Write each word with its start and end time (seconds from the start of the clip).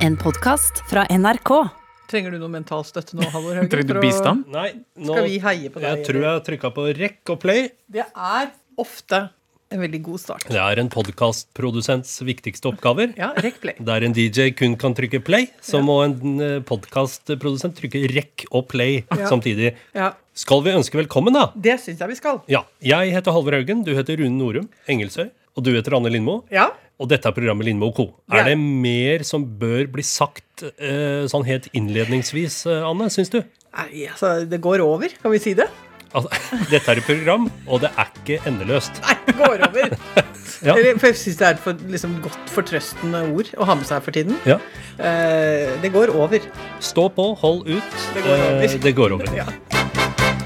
En 0.00 0.16
podkast 0.16 0.82
fra 0.90 1.04
NRK. 1.10 1.50
Trenger 2.10 2.34
du 2.34 2.40
noe 2.42 2.50
mental 2.50 2.82
støtte 2.86 3.14
nå, 3.18 3.26
Halvor 3.30 3.58
Haugen? 3.58 3.68
Trenger 3.70 3.94
du 3.94 4.00
å- 4.00 4.02
bistand? 4.02 4.46
Nei, 4.50 4.70
nå 4.98 5.12
Skal 5.14 5.28
vi 5.28 5.38
heie 5.38 5.68
på 5.70 5.80
deg? 5.80 5.98
Jeg 5.98 6.06
tror 6.06 6.20
jeg 6.20 6.30
har 6.30 6.40
trykka 6.40 6.70
på 6.74 6.86
rekk 6.98 7.30
og 7.34 7.40
play. 7.40 7.68
Det 7.90 8.04
er 8.16 8.50
ofte 8.78 9.30
en 9.70 9.78
veldig 9.80 10.02
god 10.02 10.18
start. 10.20 10.44
Det 10.48 10.56
er 10.58 10.80
en 10.80 10.88
podkastprodusents 10.90 12.16
viktigste 12.26 12.66
oppgaver. 12.72 13.14
Ja, 13.16 13.32
rekk 13.34 13.60
play. 13.60 13.74
Der 13.78 14.02
en 14.04 14.12
DJ 14.12 14.50
kun 14.50 14.76
kan 14.76 14.94
trykke 14.94 15.22
play, 15.24 15.46
så 15.62 15.80
må 15.84 16.02
en 16.04 16.62
podkastprodusent 16.64 17.76
trykke 17.78 18.08
rekk 18.10 18.46
og 18.50 18.68
play 18.68 19.04
Ja. 19.16 19.26
samtidig. 19.28 19.76
Ja, 19.94 20.12
Skal 20.34 20.62
vi 20.62 20.70
ønske 20.70 20.92
velkommen, 21.06 21.32
da? 21.34 21.52
Det 21.60 21.78
syns 21.80 21.98
jeg 21.98 22.08
vi 22.08 22.14
skal. 22.14 22.42
Ja. 22.48 22.62
Jeg 22.80 23.12
heter 23.12 23.30
Halvor 23.32 23.52
Haugen, 23.52 23.84
du 23.84 23.94
heter 23.94 24.16
Rune 24.16 24.38
Norum 24.38 24.68
Engelsøy, 24.88 25.30
og 25.56 25.62
du 25.64 25.70
heter 25.74 25.94
Anne 25.96 26.08
Lindmo. 26.10 26.44
Ja. 26.50 26.70
Og 27.00 27.08
dette 27.08 27.30
er 27.30 27.36
programmet 27.36 27.64
Lindmo 27.64 27.88
co. 27.96 28.10
Er 28.32 28.50
det 28.50 28.58
mer 28.60 29.24
som 29.24 29.46
bør 29.60 29.86
bli 29.94 30.04
sagt 30.04 30.66
eh, 30.76 31.24
sånn 31.30 31.46
helt 31.48 31.70
innledningsvis, 31.76 32.66
eh, 32.68 32.84
Anne, 32.84 33.08
syns 33.12 33.32
du? 33.32 33.40
Nei, 33.70 34.04
altså, 34.10 34.34
det 34.50 34.60
går 34.60 34.84
over, 34.84 35.14
kan 35.22 35.32
vi 35.32 35.40
si 35.40 35.54
det? 35.56 35.70
Altså, 36.10 36.28
dette 36.72 36.92
er 36.92 37.00
et 37.00 37.06
program, 37.06 37.48
og 37.70 37.80
det 37.86 37.92
er 37.94 38.12
ikke 38.20 38.40
endeløst. 38.50 39.00
Nei, 39.06 39.16
det 39.30 39.38
går 39.40 39.66
over. 39.70 39.96
Ja. 40.60 40.74
Jeg 40.76 40.98
syns 41.16 41.38
det 41.38 41.44
er 41.46 41.54
et 41.54 41.60
for, 41.64 41.78
liksom, 41.88 42.18
godt 42.20 42.50
fortrøstende 42.52 43.22
ord 43.32 43.48
å 43.56 43.64
ha 43.70 43.78
med 43.80 43.88
seg 43.88 44.02
for 44.04 44.12
tiden. 44.12 44.36
Ja. 44.44 44.58
Eh, 44.98 45.72
det 45.80 45.88
går 45.94 46.12
over. 46.12 46.44
Stå 46.84 47.06
på, 47.16 47.30
hold 47.40 47.64
ut. 47.70 48.00
Det 48.12 48.26
går 48.26 48.34
over. 48.36 48.64
Eh, 48.66 48.80
det 48.84 48.96
går 48.98 49.16
over. 49.16 49.36
Ja. 49.40 49.79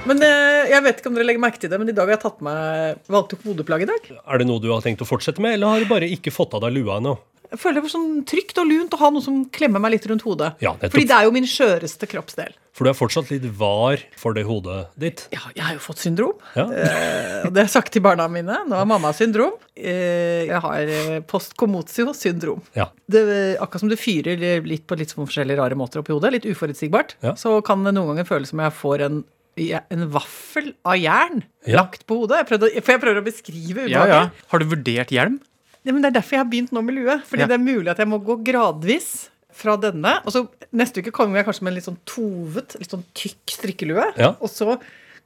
Men 0.04 0.20
eh, 0.20 0.68
jeg 0.68 0.84
vet 0.84 0.98
ikke 1.00 1.08
om 1.10 1.14
dere 1.16 1.24
legger 1.30 1.40
merke 1.40 1.60
til 1.62 1.70
det, 1.72 1.78
men 1.80 1.88
i 1.88 1.94
dag 1.96 2.04
har 2.10 2.18
jeg 2.18 2.24
tatt 2.26 2.42
meg 2.44 3.04
valgte 3.12 3.38
hodeplagg 3.44 3.86
i 3.86 3.88
dag. 3.88 4.10
Er 4.28 4.40
det 4.42 4.48
noe 4.50 4.60
du 4.60 4.68
har 4.72 4.82
tenkt 4.84 5.00
å 5.04 5.08
fortsette 5.08 5.40
med, 5.40 5.56
eller 5.56 5.70
har 5.72 5.84
du 5.84 5.88
bare 5.88 6.10
ikke 6.12 6.32
fått 6.34 6.52
av 6.58 6.64
deg 6.66 6.74
lua 6.76 6.98
ennå? 7.00 7.14
Jeg 7.54 7.60
føler 7.62 7.76
det 7.78 7.82
var 7.84 7.92
sånn 7.92 8.14
trygt 8.26 8.58
og 8.58 8.66
lunt 8.66 8.94
å 8.96 8.98
ha 8.98 9.08
noe 9.14 9.22
som 9.22 9.36
klemmer 9.54 9.80
meg 9.80 9.92
litt 9.94 10.06
rundt 10.10 10.24
hodet. 10.26 10.56
Ja. 10.64 10.72
Fordi 10.80 11.04
det 11.06 11.14
er 11.14 11.26
jo 11.28 11.32
min 11.36 11.46
skjøreste 11.46 12.08
kroppsdel. 12.10 12.52
For 12.74 12.84
du 12.84 12.90
er 12.90 12.96
fortsatt 12.98 13.28
litt 13.30 13.44
var 13.60 14.00
for 14.18 14.34
det 14.34 14.42
hodet 14.48 14.80
ditt. 14.98 15.22
Ja, 15.32 15.44
jeg 15.54 15.62
har 15.68 15.76
jo 15.76 15.82
fått 15.84 16.02
syndrom. 16.02 16.32
Ja. 16.58 16.64
Eh, 16.66 17.44
det 17.46 17.52
har 17.54 17.60
jeg 17.68 17.72
sagt 17.76 17.92
til 17.94 18.02
barna 18.04 18.26
mine. 18.32 18.56
Nå 18.66 18.74
har 18.80 18.88
mamma 18.90 19.12
syndrom. 19.14 19.54
Eh, 19.78 20.48
jeg 20.50 20.60
har 20.66 20.90
eh, 20.96 21.20
postkomotio-syndrom. 21.30 22.64
Ja. 22.74 22.88
Det, 23.06 23.22
akkurat 23.62 23.84
som 23.86 23.92
det 23.92 24.00
fyrer 24.02 24.42
litt 24.66 24.88
på 24.90 24.98
litt 24.98 25.14
sånn 25.14 25.28
forskjellige 25.28 25.60
rare 25.62 25.78
måter 25.78 26.02
oppi 26.02 26.12
hodet, 26.16 26.34
litt 26.34 26.50
uforutsigbart, 26.50 27.16
Ja. 27.22 27.36
så 27.38 27.60
kan 27.64 27.86
det 27.86 27.94
noen 27.94 28.12
ganger 28.16 28.26
føles 28.34 28.50
som 28.50 28.64
jeg 28.66 28.74
får 28.82 29.06
en, 29.06 29.22
en 29.56 30.08
vaffel 30.10 30.72
av 30.84 30.96
jern 30.98 31.42
Ja. 31.66 31.82
lagt 31.82 32.06
på 32.06 32.16
hodet. 32.20 32.42
Jeg 32.42 32.48
prøvde, 32.52 32.70
for 32.82 32.92
jeg 32.92 33.00
prøver 33.00 33.20
å 33.20 33.24
beskrive 33.24 33.84
ubehaget. 33.86 34.08
ja. 34.08 34.30
Har 34.50 34.58
du 34.58 34.64
vurdert 34.66 35.10
hjelm? 35.14 35.38
Det 35.84 35.92
er 35.92 36.10
derfor 36.10 36.30
jeg 36.38 36.40
har 36.40 36.50
begynt 36.50 36.72
nå 36.72 36.82
med 36.82 36.94
lue. 36.96 37.18
Fordi 37.28 37.46
det 37.46 37.54
er 37.58 37.62
mulig 37.62 37.90
at 37.92 37.98
jeg 37.98 38.08
må 38.08 38.18
gå 38.24 38.38
gradvis 38.44 39.28
fra 39.54 39.76
denne. 39.76 40.16
Og 40.24 40.32
så 40.32 40.48
neste 40.72 41.00
uke 41.04 41.12
kommer 41.12 41.36
jeg 41.38 41.46
kanskje 41.46 41.62
med 41.62 41.72
en 41.72 41.78
litt 41.78 41.86
sånn 41.88 41.98
tovet, 42.08 42.74
litt 42.80 42.90
sånn 42.90 43.04
tykk 43.14 43.54
strikkelue. 43.58 44.06
Og 44.40 44.48
så 44.50 44.78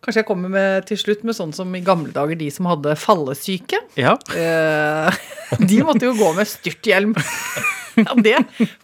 kanskje 0.04 0.20
jeg 0.20 0.26
kommer 0.28 0.50
med, 0.52 0.86
til 0.86 0.98
slutt 1.00 1.24
med 1.26 1.34
sånn 1.34 1.54
som 1.54 1.72
i 1.74 1.80
gamle 1.82 2.12
dager 2.14 2.36
de 2.38 2.50
som 2.54 2.66
hadde 2.70 2.94
fallesyke. 3.00 3.80
Ja. 3.98 4.16
Eh, 4.36 5.10
de 5.70 5.80
måtte 5.86 6.06
jo 6.10 6.14
gå 6.18 6.34
med 6.36 6.46
styrthjelm. 6.46 7.16
Ja, 7.98 8.12
det 8.14 8.36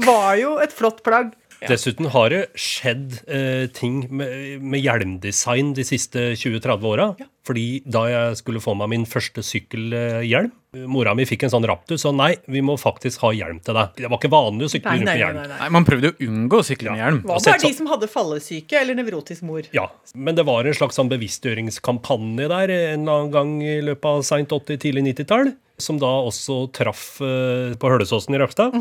var 0.02 0.32
jo 0.40 0.56
et 0.58 0.72
flott 0.74 1.04
plagg. 1.06 1.28
Dessuten 1.70 2.10
har 2.14 2.32
det 2.32 2.42
skjedd 2.58 3.20
eh, 3.28 3.66
ting 3.74 4.04
med, 4.10 4.60
med 4.62 4.84
hjelmdesign 4.84 5.72
de 5.76 5.86
siste 5.86 6.32
20-30 6.38 6.90
åra. 6.90 7.08
Fordi 7.44 7.82
da 7.84 8.06
jeg 8.08 8.36
skulle 8.40 8.60
få 8.64 8.72
meg 8.80 8.88
min 8.94 9.02
første 9.04 9.42
sykkelhjelm 9.44 10.52
Mora 10.90 11.12
mi 11.14 11.22
fikk 11.28 11.44
en 11.46 11.52
sånn 11.52 11.66
raptus, 11.70 12.02
og 12.08 12.16
nei, 12.18 12.32
vi 12.50 12.58
må 12.64 12.74
faktisk 12.80 13.20
ha 13.22 13.28
hjelm 13.36 13.60
til 13.62 13.76
deg. 13.76 13.92
Det 14.00 14.08
var 14.10 14.18
ikke 14.18 14.30
vanlig 14.32 14.66
å 14.66 14.70
sykle 14.72 14.90
Nei, 14.90 14.96
rundt 14.96 15.06
nei, 15.06 15.12
med 15.14 15.20
hjelm. 15.22 15.36
nei, 15.36 15.44
nei. 15.52 15.58
Nei, 15.60 15.68
Man 15.76 15.84
prøvde 15.86 16.10
å 16.10 16.16
unngå 16.26 16.58
å 16.58 16.64
sykle 16.66 16.90
med 16.90 16.98
hjelm. 16.98 17.20
Hva 17.22 17.36
var 17.36 17.44
det 17.60 17.68
de 17.68 17.76
som 17.76 17.90
hadde 17.92 18.08
fallesyke 18.10 18.80
eller 18.80 18.98
nevrotisk 18.98 19.44
mor? 19.46 19.68
Ja, 19.76 19.84
men 20.18 20.34
det 20.34 20.42
var 20.48 20.66
en 20.66 20.74
slags 20.74 20.98
sånn 20.98 21.12
bevisstgjøringskampanje 21.12 22.48
der 22.50 22.72
en 22.74 23.04
eller 23.04 23.20
annen 23.20 23.30
gang 23.36 23.52
i 23.62 23.76
løpet 23.86 24.08
av 24.16 24.24
seint 24.26 24.50
80-, 24.50 24.80
tidlig 24.82 25.04
90-tall. 25.12 25.52
Som 25.78 25.98
da 26.02 26.10
også 26.26 26.58
traff 26.74 27.20
eh, 27.22 27.72
på 27.78 27.88
Hølesåsen 27.90 28.34
i 28.34 28.38
Rakkestad. 28.42 28.74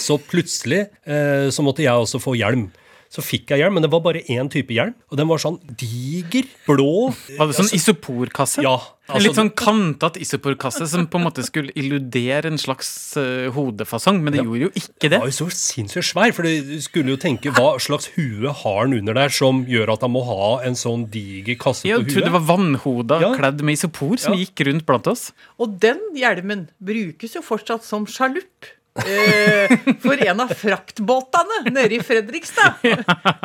Så 0.00 0.16
plutselig 0.28 0.86
eh, 1.04 1.48
så 1.52 1.64
måtte 1.64 1.84
jeg 1.84 1.92
også 1.96 2.20
få 2.20 2.36
hjelm. 2.40 2.68
Så 3.10 3.24
fikk 3.26 3.50
jeg 3.50 3.58
hjelm, 3.64 3.74
men 3.74 3.82
det 3.82 3.90
var 3.90 4.04
bare 4.04 4.20
én 4.30 4.46
type 4.46 4.70
hjelm. 4.70 4.92
Og 5.10 5.18
den 5.18 5.26
var 5.26 5.40
sånn 5.42 5.56
diger, 5.80 6.46
blå. 6.68 7.10
Var 7.40 7.48
det 7.50 7.56
sånn 7.58 7.72
isoporkasse? 7.74 8.62
Ja. 8.62 8.76
en 9.10 9.18
litt 9.24 9.32
altså- 9.32 9.40
sånn 9.42 9.50
kantete 9.58 10.20
isoporkasse 10.22 10.86
som 10.86 11.08
på 11.10 11.18
en 11.18 11.24
måte 11.24 11.42
skulle 11.42 11.72
illudere 11.74 12.46
en 12.46 12.56
slags 12.56 13.16
uh, 13.18 13.50
hodefasong, 13.50 14.22
men 14.22 14.32
det 14.32 14.44
gjorde 14.44 14.68
jo 14.68 14.70
ikke 14.70 15.08
det. 15.08 15.10
Den 15.16 15.24
var 15.24 15.32
jo 15.32 15.38
så 15.40 15.48
sinnssykt 15.50 16.06
svær, 16.12 16.30
for 16.32 16.46
du 16.46 16.78
skulle 16.80 17.10
jo 17.10 17.16
tenke 17.18 17.50
hva 17.50 17.72
slags 17.82 18.06
hue 18.14 18.46
har 18.46 18.78
han 18.84 18.94
under 18.94 19.12
der 19.18 19.28
som 19.34 19.64
gjør 19.66 19.94
at 19.96 20.06
han 20.06 20.12
må 20.14 20.22
ha 20.28 20.60
en 20.62 20.78
sånn 20.78 21.08
diger 21.10 21.58
kasse 21.58 21.88
Jeg 21.90 21.98
på 22.04 22.12
trodde 22.12 22.30
det 22.30 22.36
var 22.38 22.46
vannhoda 22.54 23.20
Ja. 23.20 23.34
kledd 23.34 23.60
med 23.66 23.74
isopor 23.74 24.16
som 24.16 24.34
Ja. 24.38 24.44
gikk 24.44 24.62
rundt 24.70 24.86
blant 24.86 25.08
oss. 25.08 25.32
Og 25.58 25.80
den 25.80 25.98
hjelmen 26.14 26.68
brukes 26.80 27.34
jo 27.34 27.42
fortsatt 27.42 27.82
som 27.82 28.06
sjalupp. 28.06 28.70
Eh, 29.06 29.74
for 30.02 30.20
en 30.26 30.40
av 30.44 30.50
fraktbåtene 30.56 31.60
nede 31.72 31.96
i 31.96 32.00
Fredrikstad. 32.04 32.80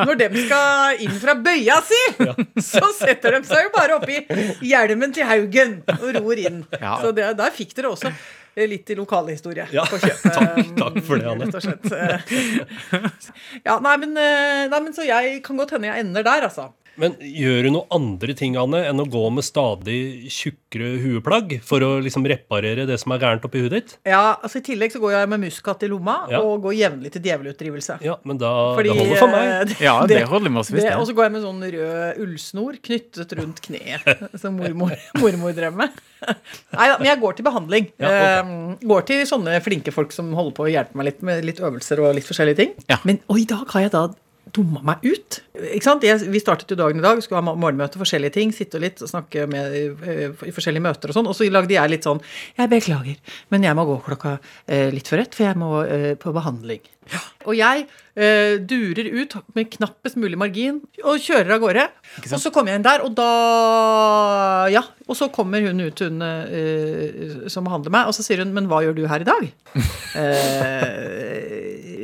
Når 0.02 0.18
de 0.20 0.28
skal 0.46 1.02
inn 1.06 1.14
fra 1.22 1.34
bøya 1.38 1.78
si, 1.86 2.00
så 2.62 2.90
setter 2.96 3.38
de 3.38 3.42
seg 3.48 3.66
jo 3.68 3.72
bare 3.76 3.96
oppi 3.98 4.20
hjelmen 4.66 5.14
til 5.16 5.28
Haugen 5.28 5.78
og 5.96 6.08
ror 6.20 6.42
inn. 6.42 6.62
Så 6.76 7.12
det, 7.16 7.30
der 7.38 7.54
fikk 7.56 7.74
dere 7.78 7.92
også 7.94 8.12
eh, 8.12 8.66
litt 8.70 8.90
i 8.92 8.96
lokalhistorie 8.98 9.66
Ja, 9.74 9.84
på 9.88 9.98
kjøpet. 10.02 10.32
takk- 10.38 10.74
takk 10.80 10.98
for 11.06 11.20
det, 11.20 11.28
Anne. 11.32 11.48
Rett 11.48 11.58
og 11.58 11.66
slett. 11.66 13.30
Ja, 13.66 13.78
nei 13.84 13.96
men, 14.02 14.16
eh, 14.20 14.66
nei, 14.72 14.80
men 14.80 14.92
så 14.96 15.06
jeg 15.06 15.40
kan 15.46 15.58
godt 15.60 15.76
hende 15.76 15.90
jeg 15.92 16.04
ender 16.06 16.26
der, 16.26 16.48
altså. 16.50 16.70
Men 17.00 17.14
gjør 17.20 17.66
du 17.66 17.70
noen 17.74 17.90
andre 17.96 18.34
ting, 18.38 18.56
Anne, 18.60 18.80
enn 18.88 19.02
å 19.02 19.06
gå 19.10 19.22
med 19.34 19.44
stadig 19.46 20.30
tjukkere 20.32 20.94
hueplagg 21.02 21.56
for 21.66 21.84
å 21.84 21.90
liksom 22.04 22.24
reparere 22.28 22.86
det 22.88 22.96
som 23.02 23.12
er 23.14 23.22
gærent 23.22 23.44
oppi 23.48 23.62
huet 23.64 23.74
ditt? 23.76 23.94
Ja, 24.08 24.36
altså 24.40 24.62
I 24.62 24.64
tillegg 24.70 24.94
så 24.94 25.00
går 25.02 25.16
jeg 25.18 25.30
med 25.32 25.44
muskat 25.44 25.84
i 25.86 25.90
lomma 25.92 26.16
Ja. 26.32 26.40
og 26.40 26.64
går 26.64 26.76
jevnlig 26.78 27.12
til 27.14 27.24
djevelutdrivelse. 27.28 27.98
Ja, 28.06 28.16
men 28.24 28.40
da 28.40 28.52
Fordi, 28.78 28.90
det 28.92 28.98
holder 28.98 29.22
for 29.22 29.34
meg. 29.34 29.52
Det, 29.68 29.78
Ja, 29.84 29.96
det 30.06 30.22
holder 30.24 30.50
det, 30.50 30.82
det. 30.82 30.96
Og 30.96 31.06
så 31.06 31.16
går 31.16 31.28
jeg 31.28 31.36
med 31.36 31.46
sånn 31.46 31.62
rød 31.76 32.20
ullsnor 32.26 32.80
knyttet 32.88 33.36
rundt 33.38 33.62
kneet, 33.68 34.24
som 34.42 34.56
mormor, 34.56 34.96
mormor 35.20 35.56
drev 35.56 35.76
med. 35.76 36.02
Nei 36.76 36.88
da, 36.90 36.96
men 36.98 37.10
jeg 37.10 37.20
går 37.20 37.36
til 37.38 37.46
behandling. 37.46 37.90
Ja, 38.00 38.08
ok. 38.08 38.20
Eh, 38.20 38.86
går 38.88 39.08
til 39.12 39.26
sånne 39.28 39.60
flinke 39.64 39.92
folk 39.94 40.14
som 40.16 40.32
holder 40.36 40.56
på 40.56 40.66
å 40.66 40.70
hjelpe 40.72 40.96
meg 40.98 41.10
litt 41.12 41.24
med 41.26 41.44
litt 41.44 41.60
øvelser 41.60 42.00
og 42.02 42.14
litt 42.16 42.26
forskjellige 42.28 42.62
ting. 42.62 42.72
Ja. 42.90 42.98
Men 43.04 43.20
og 43.28 43.40
i 43.42 43.48
dag 43.48 43.66
har 43.74 43.86
jeg 43.86 43.92
da 43.94 44.06
dumma 44.54 44.82
meg 44.86 45.04
ut. 45.06 45.38
Ikke 45.74 45.86
sant? 45.86 46.04
Jeg, 46.06 46.28
vi 46.30 46.40
startet 46.42 46.70
jo 46.70 46.78
dagen 46.78 47.00
i 47.00 47.04
dag, 47.04 47.20
skulle 47.24 47.42
ha 47.42 47.54
morgenmøte, 47.54 47.98
forskjellige 48.00 48.36
ting, 48.36 48.52
sitte 48.54 48.80
litt 48.82 49.02
og 49.02 49.10
snakke 49.10 49.46
med, 49.50 49.76
eh, 50.06 50.44
i 50.46 50.54
forskjellige 50.54 50.84
møter 50.84 51.10
og 51.10 51.18
sånn. 51.18 51.30
Og 51.30 51.36
så 51.36 51.48
lagde 51.50 51.74
jeg 51.74 51.92
litt 51.92 52.06
sånn 52.06 52.22
Jeg 52.56 52.70
beklager, 52.72 53.16
men 53.50 53.66
jeg 53.66 53.78
må 53.78 53.86
gå 53.88 53.98
klokka 54.06 54.36
eh, 54.66 54.90
litt 54.94 55.10
før 55.10 55.24
ett, 55.24 55.34
for 55.34 55.48
jeg 55.48 55.58
må 55.60 55.72
eh, 55.84 56.12
på 56.20 56.34
behandling. 56.36 56.84
Og 57.46 57.54
jeg 57.54 57.84
eh, 58.18 58.56
durer 58.66 59.06
ut 59.14 59.36
med 59.54 59.68
knappest 59.70 60.18
mulig 60.18 60.38
margin 60.40 60.80
og 61.04 61.22
kjører 61.22 61.54
av 61.54 61.62
gårde. 61.62 61.84
Og 62.26 62.40
så 62.42 62.50
kommer 62.54 62.72
jeg 62.72 62.80
inn 62.80 62.86
der, 62.86 63.04
og 63.06 63.14
da 63.18 63.30
Ja. 64.74 64.82
Og 65.06 65.14
så 65.14 65.28
kommer 65.30 65.62
hun 65.62 65.78
ut, 65.78 66.00
hun 66.02 66.22
eh, 66.22 67.46
som 67.52 67.66
behandler 67.68 67.94
meg, 67.94 68.08
og 68.10 68.16
så 68.16 68.24
sier 68.26 68.42
hun 68.42 68.50
'Men 68.52 68.66
hva 68.66 68.82
gjør 68.82 68.96
du 68.96 69.06
her 69.06 69.22
i 69.22 69.28
dag?' 69.28 69.52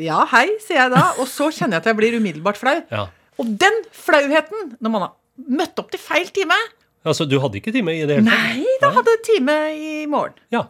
ja, 0.05 0.21
hei, 0.33 0.47
sier 0.63 0.85
jeg 0.85 0.93
da. 0.95 1.07
Og 1.23 1.29
så 1.31 1.51
kjenner 1.55 1.79
jeg 1.79 1.85
at 1.85 1.91
jeg 1.93 1.99
blir 1.99 2.19
umiddelbart 2.19 2.61
flau. 2.61 2.77
Ja. 2.93 3.07
Og 3.41 3.51
den 3.59 3.83
flauheten, 3.97 4.77
når 4.79 4.95
man 4.95 5.07
har 5.07 5.17
møtt 5.63 5.79
opp 5.81 5.91
til 5.93 6.03
feil 6.03 6.29
time 6.35 6.59
Altså, 7.03 7.25
du 7.27 7.35
hadde 7.43 7.59
ikke 7.59 7.73
time 7.75 7.97
i 7.97 8.05
det 8.07 8.21
hele 8.21 8.31
tatt? 8.31 8.53
Nei, 8.61 8.77
da 8.79 8.93
hadde 8.95 9.17
jeg 9.17 9.23
time 9.27 9.57
i 9.75 9.95
morgen. 10.07 10.37
Ja. 10.55 10.69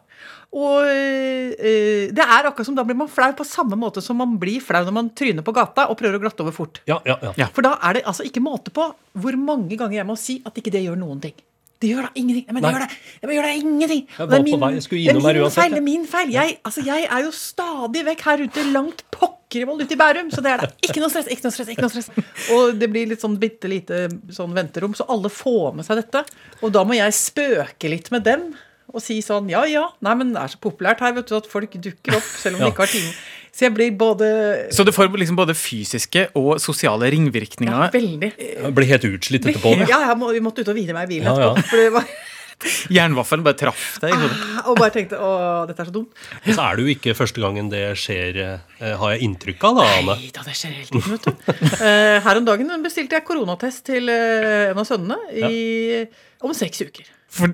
Og 0.52 0.84
øh, 0.84 2.08
det 2.12 2.24
er 2.24 2.48
akkurat 2.48 2.68
som 2.68 2.76
da 2.76 2.84
blir 2.84 2.96
man 2.96 3.08
flau 3.08 3.30
på 3.36 3.44
samme 3.48 3.76
måte 3.80 4.02
som 4.04 4.18
man 4.20 4.34
blir 4.40 4.60
flau 4.64 4.82
når 4.84 4.96
man 4.96 5.10
tryner 5.16 5.44
på 5.44 5.54
gata 5.56 5.86
og 5.88 5.96
prøver 6.00 6.16
å 6.16 6.22
glatte 6.24 6.44
over 6.44 6.56
fort. 6.56 6.82
Ja, 6.88 6.98
ja, 7.08 7.16
ja. 7.24 7.32
Ja. 7.40 7.48
For 7.52 7.64
da 7.64 7.74
er 7.80 7.98
det 7.98 8.04
altså 8.08 8.24
ikke 8.28 8.44
måte 8.44 8.72
på 8.74 8.84
hvor 8.92 9.38
mange 9.40 9.76
ganger 9.80 9.98
jeg 9.98 10.08
må 10.08 10.16
si 10.20 10.38
at 10.44 10.56
ikke 10.60 10.72
det 10.72 10.84
gjør 10.86 11.00
noen 11.00 11.20
ting. 11.24 11.36
Det 11.82 11.90
gjør 11.90 12.06
da 12.06 12.10
ingenting. 12.14 12.46
Men 12.48 12.62
det 12.62 12.70
gjør 12.70 12.84
da, 12.84 12.88
det 13.22 13.36
gjør 13.36 13.46
da 13.48 13.52
ingenting. 13.58 14.02
Jeg 14.06 14.30
det 14.30 14.38
er 14.38 14.44
min, 14.46 14.54
på 14.54 14.62
vei, 14.62 14.72
jeg 14.76 14.84
skulle 14.86 15.02
innom 15.02 15.22
det 15.22 15.26
her 15.26 15.38
min 15.38 15.42
uansett, 15.42 15.60
feil. 15.62 15.72
Det 15.74 15.80
er 15.80 15.86
min 15.88 16.08
feil. 16.12 16.34
Jeg, 16.36 16.56
altså, 16.70 16.84
jeg 16.86 17.06
er 17.08 17.24
jo 17.26 17.32
stadig 17.36 18.04
vekk 18.08 18.26
her 18.28 18.44
ute 18.46 18.66
langt 18.70 19.04
pokkervoll 19.16 19.82
ute 19.82 19.96
i 19.96 20.00
Bærum, 20.00 20.30
så 20.32 20.44
det 20.44 20.52
er 20.52 20.62
da 20.62 20.68
ikke 20.86 21.02
noe 21.02 21.12
stress, 21.12 21.30
ikke 21.34 21.48
noe 21.48 21.56
stress, 21.56 21.72
ikke 21.74 21.86
noe 21.86 21.94
stress. 21.96 22.10
Og 22.54 22.76
det 22.78 22.90
blir 22.92 23.10
litt 23.10 23.24
sånn 23.24 23.34
bitte 23.42 23.70
lite 23.70 24.04
sånn 24.32 24.54
venterom, 24.56 24.94
så 24.96 25.08
alle 25.10 25.32
får 25.32 25.78
med 25.80 25.88
seg 25.88 26.04
dette. 26.04 26.22
Og 26.62 26.74
da 26.74 26.86
må 26.86 26.96
jeg 26.98 27.18
spøke 27.18 27.90
litt 27.90 28.12
med 28.14 28.28
dem. 28.30 28.52
Og 28.92 29.00
si 29.00 29.18
sånn 29.24 29.46
ja 29.48 29.62
ja, 29.70 29.86
nei 30.04 30.12
men 30.20 30.34
det 30.34 30.40
er 30.42 30.52
så 30.52 30.58
populært 30.60 31.00
her 31.00 31.14
vet 31.16 31.30
du 31.30 31.36
at 31.38 31.46
folk 31.48 31.78
dukker 31.80 32.18
opp 32.18 32.26
selv 32.36 32.58
om 32.58 32.64
de 32.64 32.72
ikke 32.72 32.84
har 32.84 32.92
time. 32.92 33.12
Så 33.52 33.66
jeg 33.66 33.74
blir 33.76 33.90
både 34.00 34.26
Så 34.72 34.84
du 34.84 34.92
får 34.96 35.10
liksom 35.20 35.36
både 35.36 35.52
fysiske 35.58 36.26
og 36.40 36.54
sosiale 36.62 37.10
ringvirkninger. 37.12 37.72
ja, 37.84 37.90
veldig 37.92 38.30
Jeg 38.40 38.74
blir 38.74 38.88
helt 38.88 39.04
utslitt 39.10 39.44
etterpå. 39.50 39.74
Ja, 39.92 39.98
jeg 40.08 40.16
må, 40.20 40.32
vi 40.32 40.40
måtte 40.44 40.64
ut 40.64 40.70
og 40.72 40.78
hvile 40.78 40.94
meg 40.96 41.10
i 41.10 41.16
bilen 41.18 41.28
Ja, 41.28 41.34
ja. 41.36 41.50
etterpå. 41.52 41.68
For 41.68 41.82
det 41.82 41.90
var 41.98 42.06
Jernvaffelen 42.94 43.42
bare 43.42 43.58
traff 43.58 43.84
deg 44.00 44.12
i 44.14 44.16
hodet. 44.22 44.36
Og 44.70 44.76
bare 44.78 44.92
tenkte 44.94 45.18
å, 45.18 45.30
dette 45.66 45.82
er 45.82 45.88
så 45.88 45.94
dumt. 45.96 46.12
Og 46.46 46.50
så 46.54 46.62
er 46.64 46.78
det 46.78 46.84
jo 46.86 46.92
ikke 46.94 47.14
første 47.18 47.42
gangen 47.42 47.68
det 47.72 47.80
skjer, 47.98 48.38
eh, 48.44 48.92
har 49.00 49.14
jeg 49.16 49.26
inntrykk 49.26 49.66
av, 49.66 49.80
da, 49.80 49.86
Ane. 49.98 50.14
Nei 50.20 50.30
da, 50.36 50.44
det 50.46 50.54
skjer 50.56 50.76
hele 50.76 50.86
tiden, 50.86 51.16
vet 51.16 51.26
du. 51.26 51.82
Eh, 51.82 52.20
her 52.22 52.38
om 52.40 52.46
dagen 52.46 52.70
bestilte 52.86 53.18
jeg 53.18 53.26
koronatest 53.26 53.82
til 53.90 54.08
eh, 54.14 54.70
en 54.70 54.78
av 54.78 54.86
sønnene 54.86 55.18
i, 55.34 56.04
om 56.46 56.54
seks 56.54 56.86
uker. 56.86 57.10
For, 57.32 57.50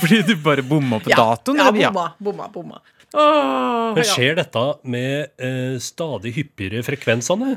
fordi 0.00 0.22
du 0.30 0.36
bare 0.40 0.64
bomma 0.64 0.98
på 1.02 1.12
datoen? 1.12 1.60
Ja, 1.60 1.68
bomma, 1.74 2.08
bomma, 2.22 2.48
bomma. 2.54 2.80
Åh, 3.16 3.94
Men 3.96 4.02
ja. 4.02 4.10
skjer 4.12 4.36
dette 4.36 4.64
med 4.84 5.32
eh, 5.40 5.78
stadig 5.82 6.34
hyppigere 6.36 6.84
frekvensene? 6.86 7.56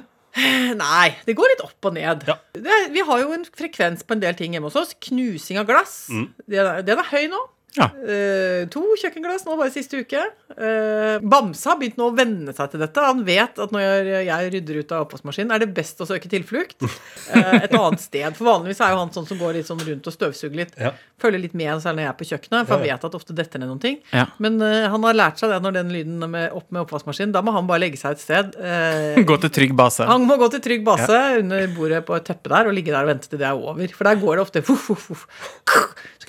Nei, 0.80 1.08
det 1.26 1.34
går 1.36 1.52
litt 1.52 1.64
opp 1.66 1.90
og 1.90 1.96
ned. 1.98 2.24
Ja. 2.30 2.38
Det 2.54 2.80
vi 2.94 3.04
har 3.06 3.22
jo 3.24 3.32
en 3.36 3.46
frekvens 3.58 4.06
på 4.06 4.16
en 4.16 4.22
del 4.24 4.38
ting 4.40 4.56
hjemme 4.56 4.70
hos 4.70 4.78
oss. 4.80 4.94
Knusing 5.10 5.60
av 5.60 5.68
glass. 5.70 6.04
Mm. 6.14 6.28
Den, 6.46 6.60
er, 6.62 6.84
den 6.86 7.02
er 7.02 7.10
høy 7.12 7.26
nå. 7.32 7.42
Ja. 7.78 7.90
Uh, 7.94 8.66
to 8.74 8.82
kjøkkenglass 8.98 9.46
nå 9.46 9.56
bare 9.60 9.72
siste 9.74 10.02
uke. 10.02 10.22
Uh, 10.56 11.20
Bamse 11.22 11.70
har 11.70 11.78
begynt 11.80 12.00
nå 12.00 12.10
å 12.10 12.16
venne 12.16 12.54
seg 12.56 12.72
til 12.72 12.82
dette. 12.82 13.04
Han 13.06 13.22
vet 13.28 13.62
at 13.62 13.74
når 13.76 13.84
jeg, 13.84 14.24
jeg 14.30 14.54
rydder 14.56 14.80
ut 14.82 14.96
av 14.96 15.06
oppvaskmaskinen, 15.06 15.54
er 15.54 15.64
det 15.64 15.70
best 15.78 16.02
å 16.02 16.08
søke 16.10 16.32
tilflukt 16.32 16.86
uh, 16.86 17.56
et 17.64 17.76
annet 17.76 18.02
sted. 18.04 18.28
For 18.38 18.50
vanligvis 18.50 18.82
er 18.86 18.96
jo 18.96 19.04
han 19.04 19.14
sånn 19.16 19.30
som 19.30 19.42
går 19.42 19.60
litt 19.60 19.70
sånn 19.70 19.84
rundt 19.86 20.10
og 20.10 20.16
støvsuger 20.16 20.64
litt. 20.64 20.74
Ja. 20.82 20.96
Følger 21.22 21.44
litt 21.44 21.56
med 21.58 21.84
særlig 21.84 22.00
når 22.00 22.06
jeg 22.06 22.12
er 22.14 22.20
på 22.20 22.30
kjøkkenet, 22.32 22.66
for 22.66 22.78
han 22.78 22.86
vet 22.88 23.06
at 23.10 23.18
ofte 23.20 23.36
detter 23.36 23.62
ned 23.62 23.70
noen 23.70 23.84
ting. 23.84 24.00
Ja. 24.16 24.26
Men 24.40 24.62
han 24.64 25.04
har 25.04 25.18
lært 25.18 25.42
seg 25.42 25.52
det 25.52 25.58
når 25.64 25.76
den 25.76 25.90
lyden 25.92 26.24
med, 26.32 26.46
opp 26.56 26.70
med 26.72 26.86
oppvaskmaskinen. 26.86 27.34
Da 27.36 27.42
må 27.44 27.52
han 27.52 27.68
bare 27.68 27.84
legge 27.84 28.00
seg 28.00 28.16
et 28.16 28.24
sted. 28.24 28.56
Gå 29.30 29.36
til 29.44 29.52
trygg 29.54 29.76
base. 29.76 30.08
han 30.08 30.24
må 30.28 30.38
gå 30.40 30.48
til 30.54 30.64
trygg 30.64 30.86
base 30.88 31.18
under 31.42 31.68
bordet 31.76 32.00
på 32.08 32.16
et 32.16 32.26
teppe 32.30 32.52
der 32.54 32.70
og 32.70 32.76
ligge 32.78 32.94
der 32.94 33.04
og 33.04 33.12
vente 33.12 33.28
til 33.28 33.42
det 33.42 33.50
er 33.50 33.60
over. 33.60 33.96
For 33.98 34.08
der 34.08 34.22
går 34.24 34.40
det 34.40 34.46
ofte 34.46 34.64
fuff, 34.70 34.88
fuff, 34.88 35.10
vuff. 35.12 35.28